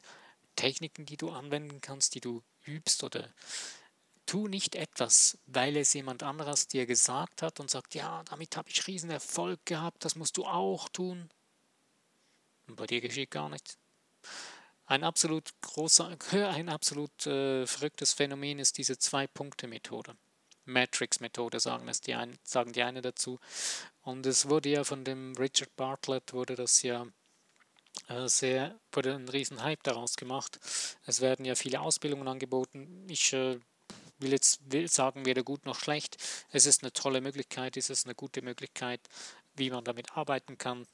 Techniken, 0.56 1.06
die 1.06 1.18
du 1.18 1.32
anwenden 1.32 1.82
kannst, 1.82 2.16
die 2.16 2.22
du 2.22 2.44
übst 2.66 3.04
oder 3.04 3.28
tu 4.26 4.48
nicht 4.48 4.76
etwas, 4.76 5.38
weil 5.48 5.76
es 5.76 5.94
jemand 5.94 6.24
anderes 6.24 6.68
dir 6.68 6.86
gesagt 6.86 7.42
hat 7.42 7.60
und 7.60 7.70
sagt, 7.70 7.96
ja, 7.96 8.24
damit 8.30 8.56
habe 8.56 8.70
ich 8.70 8.88
riesen 8.88 9.10
Erfolg 9.10 9.66
gehabt, 9.66 10.06
das 10.06 10.16
musst 10.16 10.38
du 10.38 10.46
auch 10.46 10.88
tun. 10.90 11.30
Und 12.68 12.76
bei 12.76 12.86
dir 12.86 13.02
geschieht 13.02 13.32
gar 13.32 13.50
nichts. 13.50 13.78
Ein 14.92 15.06
absolut 15.06 15.54
großer, 15.62 16.18
ein 16.34 16.68
absolut 16.68 17.26
äh, 17.26 17.66
verrücktes 17.66 18.12
Phänomen 18.12 18.60
ist 18.60 18.78
diese 18.78 18.98
Zwei-Punkte-Methode. 18.98 20.18
Matrix-Methode 20.66 21.62
sagen, 21.62 21.88
es 21.88 22.02
die 22.02 22.14
ein, 22.14 22.38
sagen 22.44 22.74
die 22.74 22.84
eine 22.84 23.02
dazu. 23.02 23.40
Und 24.02 24.26
es 24.26 24.50
wurde 24.50 24.68
ja 24.68 24.84
von 24.84 25.06
dem 25.06 25.34
Richard 25.38 25.74
Bartlett, 25.78 26.34
wurde 26.34 26.56
das 26.56 26.82
ja 26.82 27.08
äh, 28.10 28.28
sehr, 28.28 28.78
wurde 28.92 29.16
ein 29.16 29.30
riesen 29.30 29.64
Hype 29.64 29.82
daraus 29.84 30.18
gemacht. 30.18 30.60
Es 31.06 31.22
werden 31.22 31.46
ja 31.46 31.56
viele 31.56 31.80
Ausbildungen 31.80 32.28
angeboten. 32.28 33.08
Ich 33.10 33.32
äh, 33.32 33.62
will 34.20 34.32
jetzt 34.32 34.60
will 34.74 34.90
sagen, 34.90 35.26
weder 35.26 35.44
gut 35.44 35.66
noch 35.66 35.80
schlecht. 35.80 36.18
Es 36.50 36.66
ist 36.66 36.84
eine 36.84 36.92
tolle 36.92 37.22
Möglichkeit, 37.22 37.78
es 37.78 37.90
ist 37.90 38.08
eine 38.08 38.16
gute 38.16 38.42
Möglichkeit, 38.42 39.00
wie 39.56 39.70
man 39.70 39.86
damit 39.86 40.18
arbeiten 40.18 40.58
kann. 40.58 40.86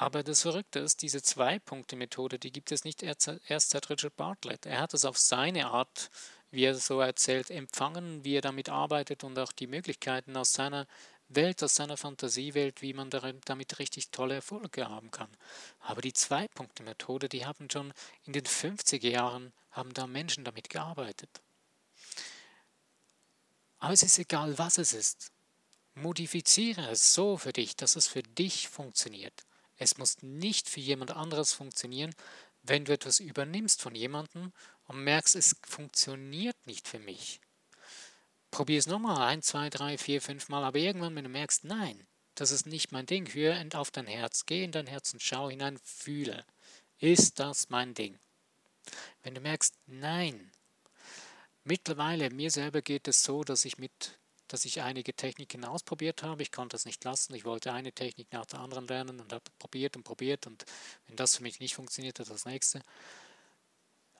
Aber 0.00 0.22
das 0.22 0.40
Verrückte 0.40 0.78
ist, 0.78 1.02
diese 1.02 1.20
Zwei-Punkte-Methode, 1.20 2.38
die 2.38 2.52
gibt 2.52 2.72
es 2.72 2.84
nicht 2.84 3.02
erst 3.02 3.70
seit 3.70 3.90
Richard 3.90 4.16
Bartlett. 4.16 4.64
Er 4.64 4.80
hat 4.80 4.94
es 4.94 5.04
auf 5.04 5.18
seine 5.18 5.66
Art 5.66 6.10
wie 6.50 6.64
er 6.64 6.74
so 6.74 7.00
erzählt, 7.00 7.50
empfangen, 7.50 8.24
wie 8.24 8.36
er 8.36 8.40
damit 8.40 8.68
arbeitet 8.68 9.24
und 9.24 9.38
auch 9.38 9.52
die 9.52 9.66
Möglichkeiten 9.66 10.36
aus 10.36 10.52
seiner 10.52 10.86
Welt, 11.28 11.62
aus 11.62 11.76
seiner 11.76 11.96
Fantasiewelt, 11.96 12.82
wie 12.82 12.92
man 12.92 13.10
damit 13.10 13.78
richtig 13.78 14.10
tolle 14.10 14.36
Erfolge 14.36 14.88
haben 14.88 15.10
kann. 15.10 15.28
Aber 15.80 16.00
die 16.00 16.12
Zwei-Punkte-Methode, 16.12 17.28
die 17.28 17.46
haben 17.46 17.68
schon 17.70 17.92
in 18.24 18.32
den 18.32 18.44
50er 18.44 19.08
Jahren, 19.08 19.52
haben 19.70 19.94
da 19.94 20.06
Menschen 20.06 20.44
damit 20.44 20.70
gearbeitet. 20.70 21.30
Aber 23.78 23.92
es 23.92 24.02
ist 24.02 24.18
egal, 24.18 24.58
was 24.58 24.78
es 24.78 24.92
ist. 24.92 25.30
Modifiziere 25.94 26.90
es 26.90 27.12
so 27.12 27.36
für 27.36 27.52
dich, 27.52 27.76
dass 27.76 27.96
es 27.96 28.08
für 28.08 28.22
dich 28.22 28.68
funktioniert. 28.68 29.44
Es 29.80 29.96
muss 29.96 30.22
nicht 30.22 30.68
für 30.68 30.80
jemand 30.80 31.10
anderes 31.12 31.54
funktionieren, 31.54 32.14
wenn 32.62 32.84
du 32.84 32.92
etwas 32.92 33.18
übernimmst 33.18 33.80
von 33.80 33.94
jemandem 33.94 34.52
und 34.84 35.02
merkst, 35.02 35.36
es 35.36 35.56
funktioniert 35.66 36.66
nicht 36.66 36.86
für 36.86 36.98
mich. 36.98 37.40
Probier 38.50 38.78
es 38.78 38.86
nochmal, 38.86 39.26
ein, 39.26 39.40
zwei, 39.40 39.70
drei, 39.70 39.96
vier, 39.96 40.20
fünf 40.20 40.50
Mal, 40.50 40.64
aber 40.64 40.78
irgendwann, 40.78 41.16
wenn 41.16 41.24
du 41.24 41.30
merkst, 41.30 41.64
nein, 41.64 42.06
das 42.34 42.50
ist 42.50 42.66
nicht 42.66 42.92
mein 42.92 43.06
Ding, 43.06 43.32
hör 43.32 43.58
auf 43.72 43.90
dein 43.90 44.06
Herz, 44.06 44.44
geh 44.44 44.64
in 44.64 44.72
dein 44.72 44.86
Herz 44.86 45.14
und 45.14 45.22
schau 45.22 45.48
hinein, 45.48 45.78
fühle. 45.82 46.44
Ist 46.98 47.40
das 47.40 47.70
mein 47.70 47.94
Ding? 47.94 48.18
Wenn 49.22 49.34
du 49.34 49.40
merkst, 49.40 49.74
nein, 49.86 50.52
mittlerweile 51.64 52.28
mir 52.28 52.50
selber 52.50 52.82
geht 52.82 53.08
es 53.08 53.22
so, 53.22 53.44
dass 53.44 53.64
ich 53.64 53.78
mit 53.78 54.19
dass 54.52 54.64
ich 54.64 54.82
einige 54.82 55.14
Techniken 55.14 55.64
ausprobiert 55.64 56.22
habe. 56.22 56.42
Ich 56.42 56.50
konnte 56.50 56.76
es 56.76 56.84
nicht 56.84 57.04
lassen. 57.04 57.34
Ich 57.34 57.44
wollte 57.44 57.72
eine 57.72 57.92
Technik 57.92 58.32
nach 58.32 58.46
der 58.46 58.60
anderen 58.60 58.86
lernen 58.88 59.20
und 59.20 59.32
habe 59.32 59.44
probiert 59.58 59.96
und 59.96 60.02
probiert. 60.02 60.46
Und 60.46 60.64
wenn 61.06 61.16
das 61.16 61.36
für 61.36 61.42
mich 61.42 61.60
nicht 61.60 61.74
funktioniert, 61.76 62.18
hat 62.18 62.28
das 62.28 62.46
nächste. 62.46 62.82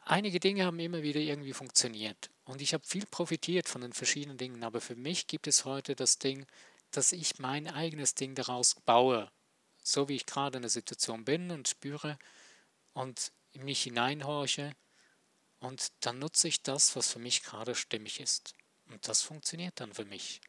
Einige 0.04 0.38
Dinge 0.38 0.64
haben 0.64 0.78
immer 0.78 1.02
wieder 1.02 1.20
irgendwie 1.20 1.52
funktioniert. 1.52 2.30
Und 2.44 2.62
ich 2.62 2.74
habe 2.74 2.86
viel 2.86 3.06
profitiert 3.06 3.68
von 3.68 3.80
den 3.80 3.92
verschiedenen 3.92 4.38
Dingen. 4.38 4.62
Aber 4.62 4.80
für 4.80 4.96
mich 4.96 5.26
gibt 5.26 5.48
es 5.48 5.64
heute 5.64 5.96
das 5.96 6.18
Ding, 6.18 6.46
dass 6.92 7.12
ich 7.12 7.38
mein 7.38 7.66
eigenes 7.68 8.14
Ding 8.14 8.34
daraus 8.36 8.76
baue. 8.86 9.30
So 9.82 10.08
wie 10.08 10.16
ich 10.16 10.26
gerade 10.26 10.56
in 10.58 10.62
der 10.62 10.70
Situation 10.70 11.24
bin 11.24 11.50
und 11.50 11.68
spüre 11.68 12.18
und 12.92 13.32
in 13.52 13.64
mich 13.64 13.82
hineinhorche. 13.82 14.74
Und 15.58 15.88
dann 16.00 16.20
nutze 16.20 16.46
ich 16.46 16.62
das, 16.62 16.94
was 16.94 17.12
für 17.12 17.18
mich 17.18 17.42
gerade 17.42 17.74
stimmig 17.74 18.20
ist. 18.20 18.54
Und 18.90 19.06
das 19.08 19.22
funktioniert 19.22 19.80
dann 19.80 19.94
für 19.94 20.04
mich. 20.04 20.40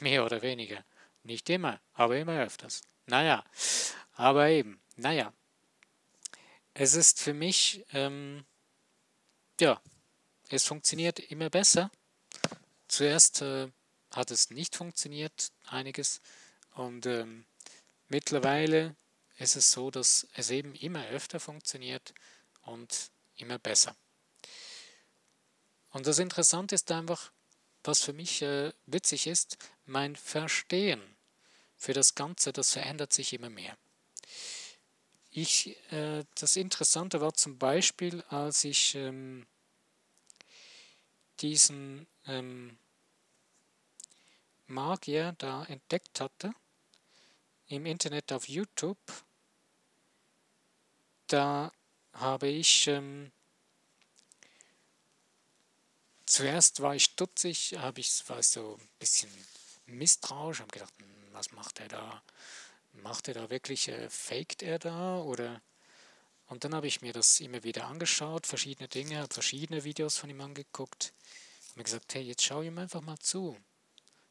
Mehr 0.00 0.24
oder 0.24 0.42
weniger. 0.42 0.84
Nicht 1.22 1.48
immer, 1.50 1.80
aber 1.94 2.16
immer 2.16 2.40
öfters. 2.40 2.82
Naja, 3.06 3.44
aber 4.12 4.48
eben, 4.48 4.80
naja. 4.96 5.32
Es 6.74 6.94
ist 6.94 7.20
für 7.20 7.34
mich, 7.34 7.84
ähm, 7.92 8.44
ja, 9.60 9.80
es 10.50 10.64
funktioniert 10.64 11.18
immer 11.18 11.50
besser. 11.50 11.90
Zuerst 12.86 13.42
äh, 13.42 13.70
hat 14.12 14.30
es 14.30 14.50
nicht 14.50 14.76
funktioniert, 14.76 15.50
einiges. 15.66 16.20
Und 16.74 17.06
ähm, 17.06 17.44
mittlerweile 18.08 18.96
ist 19.36 19.56
es 19.56 19.72
so, 19.72 19.90
dass 19.90 20.26
es 20.34 20.50
eben 20.50 20.74
immer 20.74 21.06
öfter 21.08 21.40
funktioniert 21.40 22.14
und 22.62 23.10
immer 23.36 23.58
besser. 23.58 23.96
Und 25.90 26.06
das 26.06 26.18
Interessante 26.18 26.74
ist 26.74 26.90
einfach, 26.92 27.32
was 27.84 28.02
für 28.02 28.12
mich 28.12 28.42
äh, 28.42 28.72
witzig 28.86 29.26
ist, 29.26 29.56
mein 29.86 30.16
Verstehen 30.16 31.02
für 31.76 31.92
das 31.92 32.14
Ganze, 32.14 32.52
das 32.52 32.72
verändert 32.72 33.12
sich 33.12 33.32
immer 33.32 33.50
mehr. 33.50 33.76
Ich, 35.30 35.76
äh, 35.92 36.24
das 36.34 36.56
Interessante 36.56 37.20
war 37.20 37.34
zum 37.34 37.58
Beispiel, 37.58 38.22
als 38.28 38.64
ich 38.64 38.94
ähm, 38.94 39.46
diesen 41.40 42.06
ähm, 42.26 42.76
Magier 44.66 45.34
da 45.38 45.64
entdeckt 45.64 46.20
hatte, 46.20 46.52
im 47.68 47.86
Internet 47.86 48.32
auf 48.32 48.48
YouTube, 48.48 48.98
da 51.26 51.72
habe 52.12 52.48
ich 52.48 52.88
ähm, 52.88 53.30
zuerst 56.38 56.80
war 56.82 56.94
ich 56.94 57.02
stutzig, 57.02 57.74
habe 57.78 57.98
ich 57.98 58.22
war 58.28 58.40
so 58.44 58.76
ein 58.80 58.88
bisschen 59.00 59.28
misstrauisch, 59.86 60.60
habe 60.60 60.70
gedacht, 60.70 60.94
hm, 60.98 61.06
was 61.32 61.50
macht 61.50 61.80
er 61.80 61.88
da? 61.88 62.22
Macht 62.92 63.26
er 63.26 63.34
da 63.34 63.50
wirklich, 63.50 63.88
äh, 63.88 64.08
faked 64.08 64.62
er 64.62 64.78
da 64.78 65.18
oder? 65.18 65.60
Und 66.46 66.62
dann 66.62 66.76
habe 66.76 66.86
ich 66.86 67.02
mir 67.02 67.12
das 67.12 67.40
immer 67.40 67.64
wieder 67.64 67.86
angeschaut, 67.86 68.46
verschiedene 68.46 68.86
Dinge, 68.86 69.18
habe 69.18 69.34
verschiedene 69.34 69.82
Videos 69.82 70.16
von 70.16 70.30
ihm 70.30 70.40
angeguckt, 70.40 71.12
habe 71.70 71.80
mir 71.80 71.84
gesagt, 71.84 72.14
hey, 72.14 72.22
jetzt 72.22 72.44
schau 72.44 72.62
ihm 72.62 72.78
einfach 72.78 73.00
mal 73.00 73.18
zu. 73.18 73.56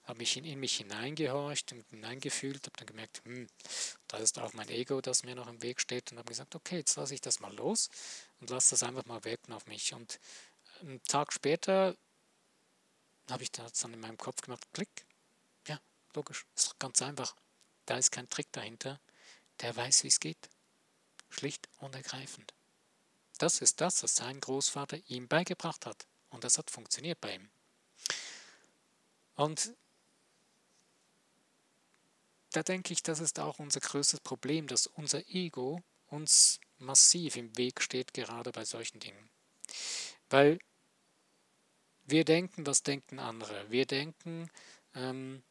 Habe 0.06 0.20
mich 0.20 0.38
in, 0.38 0.46
in 0.46 0.62
mich 0.62 0.78
hineingehorcht 0.78 1.74
und 1.74 1.86
hineingefühlt, 1.90 2.66
habe 2.66 2.78
dann 2.78 2.88
gemerkt, 2.88 3.22
hm, 3.26 3.48
da 4.08 4.16
ist 4.18 4.40
auch 4.40 4.54
mein 4.54 4.70
Ego, 4.70 5.02
das 5.02 5.24
mir 5.24 5.36
noch 5.36 5.50
im 5.50 5.62
Weg 5.62 5.82
steht 5.82 6.14
und 6.14 6.20
habe 6.20 6.30
gesagt, 6.30 6.56
okay, 6.56 6.78
jetzt 6.78 6.96
lasse 6.96 7.16
ich 7.16 7.20
das 7.20 7.42
mal 7.42 7.54
los 7.54 7.90
und 8.40 8.50
lasse 8.50 8.70
das 8.70 8.84
einfach 8.84 9.06
mal 9.06 9.26
wirken 9.26 9.52
auf 9.52 9.66
mich. 9.66 9.94
Und 9.94 10.18
einen 10.82 11.02
Tag 11.04 11.34
später 11.34 11.96
habe 13.30 13.44
ich 13.44 13.52
das 13.52 13.74
dann 13.74 13.94
in 13.94 14.00
meinem 14.00 14.18
Kopf 14.18 14.42
gemacht, 14.42 14.66
klick. 14.74 15.06
Ja, 15.68 15.80
logisch, 16.14 16.46
ist 16.56 16.80
ganz 16.80 17.02
einfach. 17.02 17.36
Da 17.86 17.98
ist 17.98 18.12
kein 18.12 18.30
Trick 18.30 18.52
dahinter. 18.52 19.00
Der 19.62 19.76
weiß, 19.76 20.04
wie 20.04 20.08
es 20.08 20.20
geht. 20.20 20.50
Schlicht 21.30 21.68
und 21.80 21.96
ergreifend. 21.96 22.54
Das 23.38 23.62
ist 23.62 23.82
das, 23.82 24.04
was 24.04 24.16
sein 24.16 24.40
Großvater 24.40 24.98
ihm 25.08 25.28
beigebracht 25.28 25.86
hat. 25.86 26.08
Und 26.30 26.44
das 26.44 26.58
hat 26.58 26.72
funktioniert 26.72 27.20
bei 27.22 27.36
ihm. 27.36 27.50
Und 29.36 29.74
da 32.52 32.64
denke 32.64 32.94
ich, 32.94 33.04
das 33.04 33.20
ist 33.20 33.40
auch 33.40 33.60
unser 33.60 33.80
größtes 33.80 34.22
Problem, 34.22 34.68
dass 34.68 34.88
unser 34.88 35.28
Ego 35.28 35.82
uns 36.08 36.60
massiv 36.80 37.36
im 37.36 37.56
Weg 37.58 37.82
steht, 37.82 38.14
gerade 38.14 38.52
bei 38.52 38.66
solchen 38.66 39.00
Dingen. 39.00 39.30
Weil 40.30 40.60
wir 42.08 42.26
denken, 42.26 42.66
was 42.66 42.84
denken 42.84 43.20
andere? 43.20 43.70
Wir 43.70 43.86
denken, 43.86 44.50
ähm, 44.96 45.44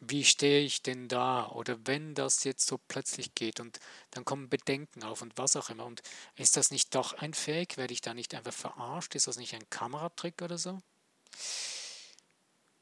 wie 0.00 0.24
stehe 0.24 0.60
ich 0.60 0.82
denn 0.82 1.08
da? 1.08 1.48
Oder 1.48 1.78
wenn 1.86 2.14
das 2.14 2.44
jetzt 2.44 2.66
so 2.66 2.78
plötzlich 2.88 3.34
geht 3.34 3.60
und 3.60 3.80
dann 4.10 4.24
kommen 4.24 4.48
Bedenken 4.48 5.02
auf 5.02 5.22
und 5.22 5.36
was 5.36 5.56
auch 5.56 5.70
immer. 5.70 5.84
Und 5.84 6.02
ist 6.36 6.56
das 6.56 6.70
nicht 6.70 6.94
doch 6.94 7.14
ein 7.14 7.34
Fake? 7.34 7.76
Werde 7.76 7.92
ich 7.92 8.00
da 8.02 8.14
nicht 8.14 8.34
einfach 8.34 8.52
verarscht? 8.52 9.14
Ist 9.14 9.26
das 9.26 9.36
nicht 9.36 9.54
ein 9.54 9.68
Kameratrick 9.70 10.42
oder 10.42 10.58
so? 10.58 10.80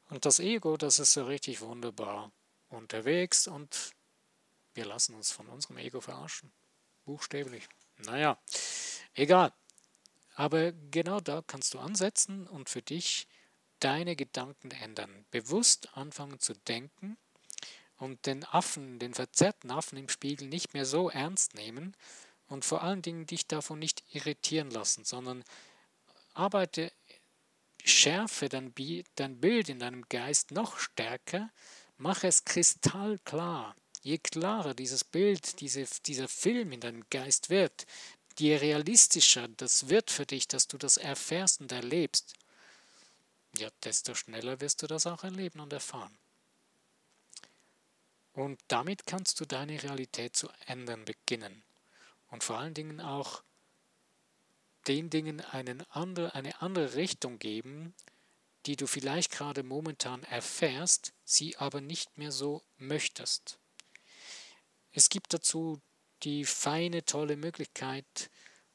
Und 0.09 0.25
das 0.25 0.39
Ego, 0.39 0.77
das 0.77 0.99
ist 0.99 1.13
so 1.13 1.25
richtig 1.25 1.61
wunderbar 1.61 2.31
unterwegs 2.69 3.47
und 3.47 3.93
wir 4.73 4.85
lassen 4.85 5.15
uns 5.15 5.31
von 5.31 5.47
unserem 5.47 5.77
Ego 5.77 6.01
verarschen. 6.01 6.51
Buchstäblich. 7.05 7.67
Naja, 7.97 8.37
egal. 9.13 9.53
Aber 10.35 10.73
genau 10.91 11.19
da 11.19 11.41
kannst 11.45 11.73
du 11.73 11.79
ansetzen 11.79 12.45
und 12.47 12.69
für 12.69 12.81
dich 12.81 13.27
deine 13.79 14.15
Gedanken 14.15 14.71
ändern. 14.71 15.25
Bewusst 15.31 15.95
anfangen 15.97 16.39
zu 16.39 16.53
denken 16.53 17.17
und 17.97 18.25
den 18.25 18.43
Affen, 18.43 18.99
den 18.99 19.13
verzerrten 19.13 19.71
Affen 19.71 19.97
im 19.97 20.09
Spiegel 20.09 20.47
nicht 20.47 20.73
mehr 20.73 20.85
so 20.85 21.09
ernst 21.09 21.55
nehmen 21.55 21.95
und 22.47 22.65
vor 22.65 22.83
allen 22.83 23.01
Dingen 23.01 23.25
dich 23.25 23.47
davon 23.47 23.79
nicht 23.79 24.03
irritieren 24.13 24.69
lassen, 24.69 25.05
sondern 25.05 25.43
arbeite, 26.33 26.91
schärfe 27.83 28.49
dein, 28.49 28.73
dein 29.15 29.39
Bild 29.39 29.69
in 29.69 29.79
deinem 29.79 30.07
Geist 30.09 30.51
noch 30.51 30.77
stärker, 30.77 31.49
mache 31.97 32.27
es 32.27 32.43
kristallklar. 32.43 33.75
Je 34.01 34.19
klarer 34.19 34.75
dieses 34.75 35.03
Bild, 35.03 35.61
diese, 35.61 35.85
dieser 36.05 36.27
Film 36.27 36.71
in 36.71 36.79
deinem 36.79 37.05
Geist 37.09 37.49
wird, 37.49 37.87
je 38.39 38.55
realistischer 38.55 39.47
das 39.47 39.89
wird 39.89 40.11
für 40.11 40.25
dich, 40.25 40.47
dass 40.47 40.67
du 40.67 40.77
das 40.77 40.97
erfährst 40.97 41.61
und 41.61 41.71
erlebst, 41.71 42.33
ja, 43.57 43.69
desto 43.83 44.15
schneller 44.15 44.59
wirst 44.59 44.81
du 44.81 44.87
das 44.87 45.07
auch 45.07 45.23
erleben 45.23 45.59
und 45.59 45.71
erfahren. 45.71 46.17
Und 48.33 48.59
damit 48.67 49.05
kannst 49.05 49.39
du 49.39 49.45
deine 49.45 49.81
Realität 49.81 50.35
zu 50.35 50.49
ändern 50.65 51.05
beginnen. 51.05 51.63
Und 52.27 52.43
vor 52.43 52.57
allen 52.57 52.73
Dingen 52.73 52.99
auch 52.99 53.43
den 54.87 55.09
Dingen 55.09 55.41
andre, 55.41 56.35
eine 56.35 56.61
andere 56.61 56.95
Richtung 56.95 57.39
geben, 57.39 57.95
die 58.65 58.75
du 58.75 58.87
vielleicht 58.87 59.31
gerade 59.31 59.63
momentan 59.63 60.23
erfährst, 60.23 61.13
sie 61.23 61.55
aber 61.57 61.81
nicht 61.81 62.17
mehr 62.17 62.31
so 62.31 62.61
möchtest. 62.77 63.57
Es 64.91 65.09
gibt 65.09 65.33
dazu 65.33 65.81
die 66.23 66.45
feine, 66.45 67.05
tolle 67.05 67.37
Möglichkeit, 67.37 68.29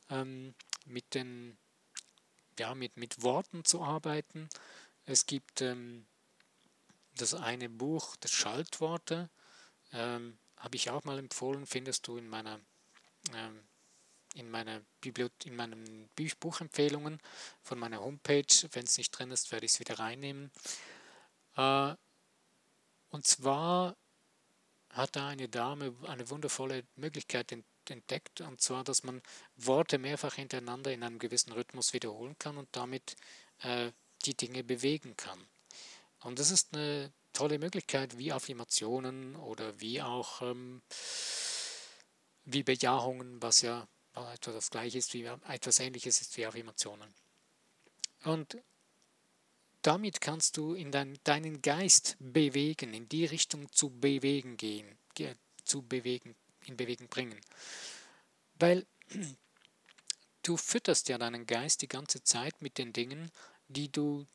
ähm, 0.09 0.55
mit, 0.87 1.14
den, 1.14 1.57
ja, 2.59 2.74
mit, 2.74 2.96
mit 2.96 3.22
Worten 3.22 3.64
zu 3.64 3.83
arbeiten. 3.83 4.48
Es 5.05 5.26
gibt 5.26 5.61
ähm, 5.61 6.07
das 7.14 7.35
eine 7.35 7.68
Buch, 7.68 8.16
das 8.16 8.31
Schaltworte, 8.33 9.31
ähm, 9.92 10.38
habe 10.57 10.76
ich 10.76 10.90
auch 10.90 11.05
mal 11.05 11.18
empfohlen, 11.18 11.66
findest 11.66 12.07
du 12.07 12.16
in 12.16 12.29
meiner 12.29 12.61
ähm, 13.35 13.62
in 14.35 14.50
meiner 14.50 14.81
Bibliot 15.00 15.33
in 15.44 15.57
meinen 15.57 16.09
Buchempfehlungen 16.38 17.20
von 17.62 17.79
meiner 17.79 18.00
Homepage. 18.00 18.68
Wenn 18.72 18.85
es 18.85 18.96
nicht 18.96 19.11
drin 19.11 19.31
ist, 19.31 19.50
werde 19.50 19.66
ich 19.66 19.72
es 19.72 19.81
wieder 19.81 19.98
reinnehmen. 19.98 20.53
Äh, 21.57 21.94
und 23.11 23.26
zwar 23.26 23.96
hat 24.90 25.16
da 25.16 25.29
eine 25.29 25.48
Dame 25.48 25.94
eine 26.07 26.29
wundervolle 26.31 26.85
Möglichkeit 26.96 27.53
entdeckt, 27.88 28.40
und 28.40 28.61
zwar, 28.61 28.85
dass 28.85 29.03
man 29.03 29.22
Worte 29.57 29.98
mehrfach 29.98 30.35
hintereinander 30.35 30.92
in 30.92 31.03
einem 31.03 31.18
gewissen 31.18 31.53
Rhythmus 31.53 31.92
wiederholen 31.92 32.37
kann 32.38 32.57
und 32.57 32.68
damit 32.72 33.16
äh, 33.62 33.92
die 34.24 34.37
Dinge 34.37 34.64
bewegen 34.64 35.16
kann. 35.16 35.38
Und 36.20 36.38
das 36.38 36.50
ist 36.50 36.74
eine 36.74 37.12
tolle 37.33 37.59
Möglichkeit, 37.59 38.18
wie 38.18 38.33
Affirmationen 38.33 39.37
oder 39.37 39.81
wie 39.81 40.03
auch 40.03 40.42
ähm, 40.42 40.83
wie 42.44 42.62
Bejahungen, 42.62 43.40
was 43.40 43.62
ja 43.62 43.87
etwa 44.14 44.53
das 44.53 44.70
gleiche 44.70 44.98
ist, 44.98 45.14
wie 45.14 45.24
etwas 45.24 45.79
ähnliches 45.79 46.20
ist 46.20 46.37
wie 46.37 46.46
Affirmationen. 46.46 47.14
Und 48.24 48.59
damit 49.83 50.21
kannst 50.21 50.57
du 50.57 50.75
in 50.75 50.93
dein, 50.93 51.19
deinen 51.25 51.62
Geist 51.62 52.16
bewegen, 52.19 52.93
in 52.95 53.09
die 53.09 53.25
Richtung 53.25 53.71
zu 53.73 53.90
bewegen 53.90 54.57
gehen, 54.57 54.99
zu 55.64 55.83
bewegen, 55.83 56.37
in 56.66 56.77
Bewegung 56.77 57.09
bringen. 57.09 57.40
Weil 58.59 58.87
du 60.43 60.57
fütterst 60.57 61.09
ja 61.09 61.19
deinen 61.19 61.47
Geist 61.47 61.83
die 61.83 61.88
ganze 61.88 62.23
Zeit 62.23 62.61
mit 62.61 62.79
den 62.79 62.93
Dingen, 62.93 63.31
die 63.69 63.90
du 63.90 64.27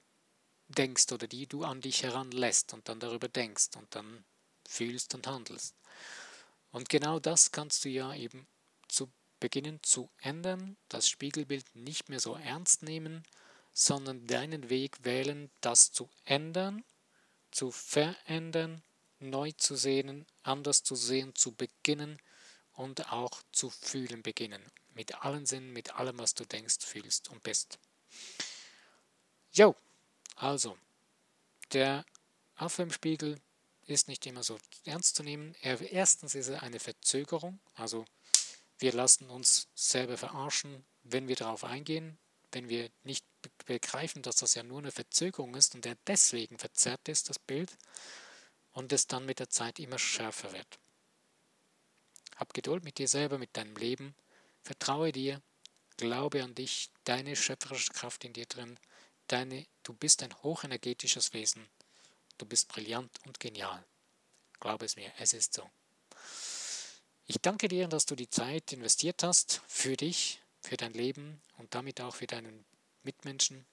denkst 0.68 1.12
oder 1.12 1.28
die 1.28 1.48
du 1.48 1.64
an 1.64 1.82
dich 1.82 2.04
heranlässt 2.04 2.74
und 2.74 2.90
dann 2.90 3.00
darüber 3.00 3.28
denkst 3.28 3.70
und 3.78 3.94
dann 3.96 4.26
fühlst 4.68 5.14
und 5.14 5.28
handelst. 5.28 5.76
Und 6.72 6.90
genau 6.90 7.20
das 7.20 7.52
kannst 7.52 7.86
du 7.86 7.90
ja 7.90 8.14
eben 8.16 8.48
zu 8.88 9.12
beginnen 9.40 9.80
zu 9.84 10.10
ändern, 10.22 10.76
das 10.90 11.08
Spiegelbild 11.08 11.76
nicht 11.76 12.10
mehr 12.10 12.20
so 12.20 12.36
ernst 12.36 12.82
nehmen, 12.82 13.24
sondern 13.78 14.26
deinen 14.26 14.70
Weg 14.70 15.04
wählen, 15.04 15.52
das 15.60 15.92
zu 15.92 16.10
ändern, 16.24 16.86
zu 17.52 17.72
verändern, 17.72 18.82
neu 19.20 19.52
zu 19.52 19.76
sehen, 19.76 20.26
anders 20.44 20.82
zu 20.82 20.96
sehen, 20.96 21.36
zu 21.36 21.52
beginnen 21.52 22.18
und 22.72 23.12
auch 23.12 23.44
zu 23.52 23.70
fühlen 23.70 24.24
beginnen. 24.24 24.64
Mit 24.94 25.26
allen 25.26 25.46
Sinnen, 25.46 25.74
mit 25.74 25.94
allem, 25.96 26.18
was 26.18 26.34
du 26.34 26.46
denkst, 26.46 26.86
fühlst 26.86 27.30
und 27.30 27.44
bist. 27.44 27.78
Jo, 29.52 29.76
also, 30.38 30.78
der 31.74 32.06
Affe 32.56 32.82
im 32.82 32.92
Spiegel 32.92 33.42
ist 33.88 34.08
nicht 34.08 34.26
immer 34.26 34.44
so 34.44 34.58
ernst 34.86 35.18
zu 35.18 35.24
nehmen. 35.24 35.54
Er, 35.62 35.82
erstens 35.82 36.34
ist 36.34 36.48
er 36.48 36.64
eine 36.64 36.80
Verzögerung, 36.80 37.60
also 37.74 38.06
wir 38.80 38.94
lassen 38.94 39.30
uns 39.30 39.68
selber 39.76 40.18
verarschen, 40.18 40.86
wenn 41.04 41.28
wir 41.28 41.36
darauf 41.36 41.66
eingehen, 41.66 42.18
wenn 42.56 42.70
wir 42.70 42.90
nicht 43.04 43.26
begreifen, 43.66 44.22
dass 44.22 44.38
das 44.38 44.56
ja 44.56 44.64
nur 44.64 44.80
eine 44.80 44.94
Verzögerung 44.94 45.56
ist 45.56 45.76
und 45.76 45.84
der 45.84 45.98
deswegen 46.08 46.58
verzerrt 46.58 47.10
ist, 47.10 47.30
das 47.30 47.38
Bild, 47.38 47.78
und 48.72 48.94
es 48.94 49.08
dann 49.08 49.26
mit 49.26 49.40
der 49.40 49.50
Zeit 49.50 49.78
immer 49.78 50.00
schärfer 50.00 50.54
wird. 50.54 50.80
Hab 52.38 52.54
Geduld 52.54 52.86
mit 52.86 52.98
dir 52.98 53.10
selber, 53.10 53.38
mit 53.38 53.56
deinem 53.58 53.76
Leben, 53.76 54.16
vertraue 54.64 55.12
dir, 55.12 55.42
glaube 55.98 56.44
an 56.44 56.56
dich, 56.56 56.92
deine 57.04 57.36
schöpferische 57.36 57.92
Kraft 57.92 58.24
in 58.24 58.32
dir 58.32 58.46
drin, 58.46 58.80
deine, 59.28 59.68
du 59.84 59.94
bist 59.94 60.24
ein 60.24 60.34
hochenergetisches 60.42 61.34
Wesen, 61.34 61.68
du 62.38 62.46
bist 62.46 62.70
brillant 62.70 63.12
und 63.26 63.42
genial. 63.42 63.86
Glaube 64.62 64.86
es 64.86 64.96
mir, 64.96 65.12
es 65.20 65.34
ist 65.34 65.54
so. 65.54 65.70
Ich 67.26 67.42
danke 67.42 67.68
dir, 67.68 67.90
dass 67.90 68.06
du 68.06 68.16
die 68.16 68.30
Zeit 68.30 68.72
investiert 68.72 69.24
hast 69.24 69.62
für 69.68 69.98
dich, 69.98 70.42
für 70.66 70.78
dein 70.78 70.94
Leben 70.94 71.42
und 71.58 71.74
damit 71.74 72.02
auch 72.02 72.16
für 72.16 72.28
deinen 72.28 72.66
Mitmenschen. 73.04 73.66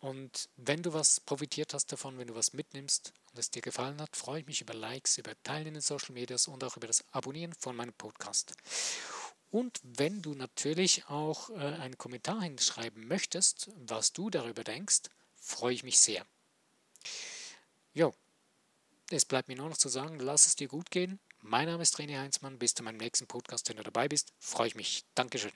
Und 0.00 0.50
wenn 0.56 0.82
du 0.82 0.92
was 0.92 1.20
profitiert 1.20 1.72
hast 1.72 1.90
davon, 1.90 2.18
wenn 2.18 2.26
du 2.26 2.34
was 2.34 2.52
mitnimmst 2.52 3.14
und 3.30 3.38
es 3.38 3.50
dir 3.50 3.62
gefallen 3.62 4.00
hat, 4.02 4.16
freue 4.16 4.40
ich 4.40 4.46
mich 4.46 4.60
über 4.60 4.74
Likes, 4.74 5.16
über 5.16 5.32
Teilen 5.42 5.68
in 5.68 5.74
den 5.74 5.80
Social 5.80 6.12
Medias 6.12 6.46
und 6.46 6.62
auch 6.62 6.76
über 6.76 6.86
das 6.86 7.04
Abonnieren 7.12 7.54
von 7.54 7.74
meinem 7.74 7.94
Podcast. 7.94 8.52
Und 9.50 9.80
wenn 9.82 10.20
du 10.20 10.34
natürlich 10.34 11.06
auch 11.06 11.48
äh, 11.50 11.54
einen 11.54 11.96
Kommentar 11.96 12.42
hinschreiben 12.42 13.06
möchtest, 13.06 13.70
was 13.76 14.12
du 14.12 14.28
darüber 14.28 14.64
denkst, 14.64 15.02
freue 15.36 15.72
ich 15.72 15.84
mich 15.84 16.00
sehr. 16.00 16.26
Jo, 17.94 18.12
es 19.10 19.24
bleibt 19.24 19.48
mir 19.48 19.56
nur 19.56 19.68
noch 19.68 19.76
zu 19.76 19.88
sagen, 19.88 20.18
lass 20.18 20.46
es 20.46 20.56
dir 20.56 20.68
gut 20.68 20.90
gehen. 20.90 21.20
Mein 21.46 21.66
Name 21.66 21.82
ist 21.82 21.98
René 21.98 22.18
Heinzmann. 22.18 22.58
Bis 22.58 22.72
zu 22.72 22.82
meinem 22.82 22.96
nächsten 22.96 23.26
Podcast. 23.26 23.68
Wenn 23.68 23.76
du 23.76 23.82
dabei 23.82 24.08
bist, 24.08 24.32
freue 24.38 24.68
ich 24.68 24.76
mich. 24.76 25.04
Dankeschön. 25.14 25.52